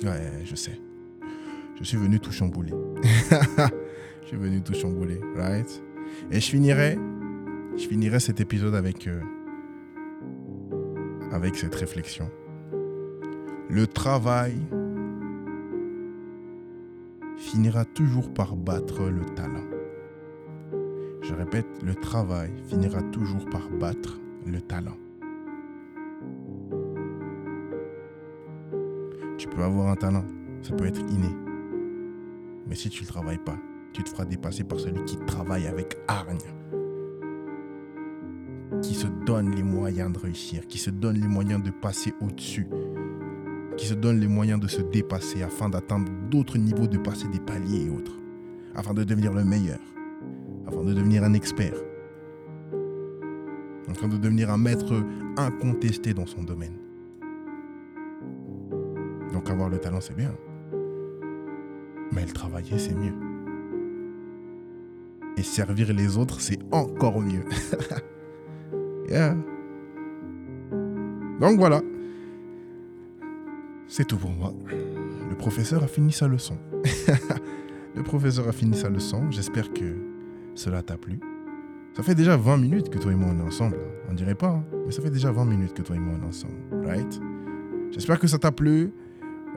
Ouais, 0.05 0.43
je 0.45 0.55
sais. 0.57 0.81
Je 1.79 1.85
suis 1.85 1.99
venu 1.99 2.19
tout 2.19 2.33
chambouler. 2.33 2.73
je 4.23 4.29
suis 4.29 4.37
venu 4.37 4.63
tout 4.63 4.75
chambouler, 4.75 5.21
right? 5.37 5.83
Et 6.31 6.41
je 6.41 6.51
finirai, 6.51 6.99
je 7.77 7.87
finirai 7.87 8.21
cet 8.21 8.41
épisode 8.41 8.75
avec, 8.75 9.07
euh, 9.07 9.21
avec 11.33 11.57
cette 11.57 11.75
réflexion. 11.75 12.31
Le 13.69 13.87
travail 13.87 14.57
finira 17.37 17.85
toujours 17.85 18.33
par 18.33 18.57
battre 18.57 19.09
le 19.09 19.25
talent. 19.35 19.65
Je 21.23 21.35
répète, 21.35 21.67
le 21.85 21.95
travail 21.95 22.51
finira 22.69 23.03
toujours 23.03 23.45
par 23.47 23.69
battre 23.71 24.21
le 24.47 24.61
talent. 24.61 24.97
Tu 29.39 29.49
peux 29.49 29.63
avoir 29.63 29.89
un 29.89 29.97
talent, 29.97 30.25
ça 30.63 30.75
peut 30.75 30.87
être 30.87 31.01
inné. 31.01 31.35
Mais 32.67 32.75
si 32.75 32.91
tu 32.91 33.03
ne 33.03 33.09
travailles 33.09 33.39
pas, 33.45 33.59
tu 33.93 34.03
te 34.03 34.11
feras 34.11 34.25
dépasser 34.25 34.65
par 34.65 34.81
celui 34.81 35.05
qui 35.05 35.17
travaille 35.19 35.67
avec 35.67 35.97
hargne, 36.09 36.39
qui 38.83 38.95
se 38.95 39.07
donne 39.27 39.55
les 39.55 39.63
moyens 39.63 40.13
de 40.13 40.19
réussir, 40.19 40.67
qui 40.67 40.79
se 40.79 40.91
donne 40.91 41.21
les 41.21 41.29
moyens 41.29 41.63
de 41.63 41.71
passer 41.71 42.15
au-dessus, 42.21 42.67
qui 43.77 43.87
se 43.87 43.95
donne 43.95 44.21
les 44.21 44.29
moyens 44.29 44.61
de 44.61 44.69
se 44.69 44.83
dépasser 44.83 45.43
afin 45.43 45.69
d'atteindre 45.69 46.11
d'autres 46.31 46.59
niveaux, 46.59 46.87
de 46.87 46.99
passer 46.99 47.29
des 47.29 47.41
paliers 47.41 47.87
et 47.87 47.91
autres, 47.91 48.19
afin 48.75 48.95
de 48.95 49.05
devenir 49.05 49.33
le 49.33 49.45
meilleur, 49.45 49.81
afin 50.67 50.83
de 50.83 50.95
devenir 50.95 51.25
un 51.25 51.35
expert. 51.35 51.75
Train 53.95 54.09
de 54.09 54.17
devenir 54.17 54.51
un 54.51 54.57
maître 54.57 55.05
incontesté 55.37 56.15
dans 56.15 56.27
son 56.27 56.43
domaine. 56.43 56.77
Donc 59.33 59.49
avoir 59.51 59.69
le 59.69 59.79
talent, 59.79 60.01
c'est 60.01 60.17
bien. 60.17 60.35
Mais 62.13 62.25
le 62.25 62.33
travailler, 62.33 62.79
c'est 62.79 62.95
mieux. 62.95 63.32
Et 65.37 65.43
servir 65.43 65.93
les 65.93 66.17
autres, 66.19 66.41
c'est 66.41 66.59
encore 66.71 67.21
mieux. 67.21 67.45
Donc 71.41 71.59
voilà. 71.59 71.83
C'est 73.89 74.07
tout 74.07 74.17
pour 74.17 74.31
moi. 74.31 74.55
Le 75.29 75.37
professeur 75.37 75.83
a 75.83 75.87
fini 75.87 76.13
sa 76.13 76.29
leçon. 76.29 76.57
le 77.95 78.03
professeur 78.03 78.49
a 78.49 78.53
fini 78.53 78.77
sa 78.77 78.89
leçon. 78.89 79.31
J'espère 79.31 79.73
que 79.73 79.97
cela 80.55 80.83
t'a 80.83 80.97
plu. 80.97 81.21
Ça 81.95 82.03
fait 82.03 82.15
déjà 82.15 82.37
20 82.37 82.57
minutes 82.57 82.89
que 82.89 82.99
toi 82.99 83.13
et 83.13 83.15
moi 83.15 83.29
on 83.31 83.39
est 83.39 83.47
ensemble. 83.47 83.77
On 84.09 84.15
dirait 84.15 84.35
pas, 84.35 84.49
hein, 84.49 84.65
mais 84.87 84.93
ça 84.93 85.03
fait 85.03 85.11
déjà 85.11 85.31
20 85.31 85.45
minutes 85.45 85.75
que 85.75 85.83
toi 85.83 85.95
et 85.97 85.99
moi 85.99 86.15
on 86.19 86.25
est 86.25 86.29
ensemble. 86.29 86.55
Right? 86.87 87.21
J'espère 87.91 88.19
que 88.19 88.27
ça 88.27 88.39
t'a 88.39 88.51
plu. 88.51 88.93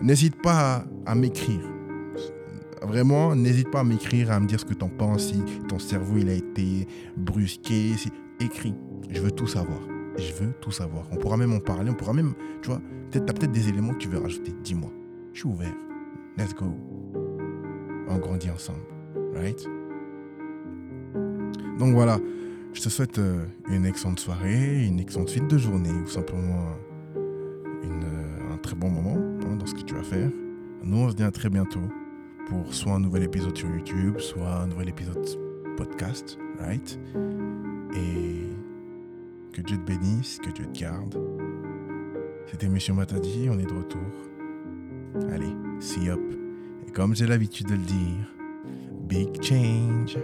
N'hésite 0.01 0.41
pas 0.41 0.85
à, 1.05 1.15
m'écrire. 1.15 1.61
Vraiment, 2.81 3.35
n'hésite 3.35 3.71
pas 3.71 3.79
à 3.79 3.83
m'écrire, 3.83 4.31
à 4.31 4.39
me 4.39 4.47
dire 4.47 4.59
ce 4.59 4.65
que 4.65 4.73
t'en 4.73 4.89
penses, 4.89 5.27
si 5.27 5.41
ton 5.67 5.79
cerveau 5.79 6.17
il 6.17 6.29
a 6.29 6.33
été 6.33 6.88
brusqué. 7.17 7.93
Si... 7.97 8.11
Écris. 8.39 8.75
Je 9.09 9.21
veux 9.21 9.31
tout 9.31 9.47
savoir. 9.47 9.79
Je 10.17 10.33
veux 10.33 10.51
tout 10.61 10.71
savoir. 10.71 11.05
On 11.11 11.15
pourra 11.15 11.38
même 11.38 11.53
en 11.53 11.59
parler. 11.59 11.89
On 11.89 11.93
pourra 11.93 12.13
même, 12.13 12.33
tu 12.61 12.69
vois, 12.69 12.81
peut-être, 13.11 13.25
peut-être 13.33 13.51
des 13.51 13.69
éléments 13.69 13.93
que 13.93 13.99
tu 13.99 14.09
veux 14.09 14.19
rajouter. 14.19 14.53
Dis-moi. 14.63 14.91
Je 15.33 15.39
suis 15.39 15.47
ouvert. 15.47 15.73
Let's 16.38 16.53
go. 16.53 16.65
On 18.07 18.17
grandit 18.17 18.49
ensemble. 18.49 18.83
Right? 19.35 19.65
Donc 21.79 21.93
voilà. 21.93 22.19
Je 22.73 22.81
te 22.81 22.89
souhaite 22.89 23.19
euh, 23.19 23.45
une 23.69 23.85
excellente 23.85 24.19
soirée, 24.19 24.85
une 24.85 24.99
excellente 24.99 25.29
suite 25.29 25.47
de 25.47 25.57
journée 25.57 25.93
ou 25.93 26.07
simplement 26.07 26.75
une, 27.83 28.03
euh, 28.03 28.53
un 28.53 28.57
très 28.57 28.75
bon 28.75 28.89
moment 28.89 29.15
hein, 29.15 29.55
dans 29.55 29.65
ce 29.65 29.73
que 29.73 29.81
tu 29.81 29.93
vas 29.93 30.03
faire. 30.03 30.29
Nous, 30.83 30.97
on 30.97 31.09
se 31.09 31.15
dit 31.15 31.23
à 31.23 31.31
très 31.31 31.49
bientôt 31.49 31.79
pour 32.47 32.73
soit 32.73 32.93
un 32.93 32.99
nouvel 32.99 33.23
épisode 33.23 33.58
sur 33.58 33.69
YouTube, 33.69 34.19
soit 34.19 34.62
un 34.62 34.67
nouvel 34.67 34.89
épisode 34.89 35.25
podcast, 35.77 36.38
right? 36.60 36.99
Et 37.95 38.49
que 39.51 39.62
Dieu 39.62 39.77
te 39.77 39.91
bénisse, 39.91 40.39
que 40.39 40.51
Dieu 40.51 40.65
te 40.65 40.79
garde. 40.79 41.17
C'était 42.47 42.69
Monsieur 42.69 42.93
Matadi, 42.93 43.47
on 43.49 43.58
est 43.58 43.65
de 43.65 43.73
retour. 43.73 44.01
Allez, 45.31 45.53
see 45.79 46.10
up. 46.10 46.19
Et 46.88 46.91
comme 46.91 47.15
j'ai 47.15 47.25
l'habitude 47.25 47.67
de 47.67 47.75
le 47.75 47.79
dire, 47.79 48.34
big 49.08 49.41
change. 49.41 50.17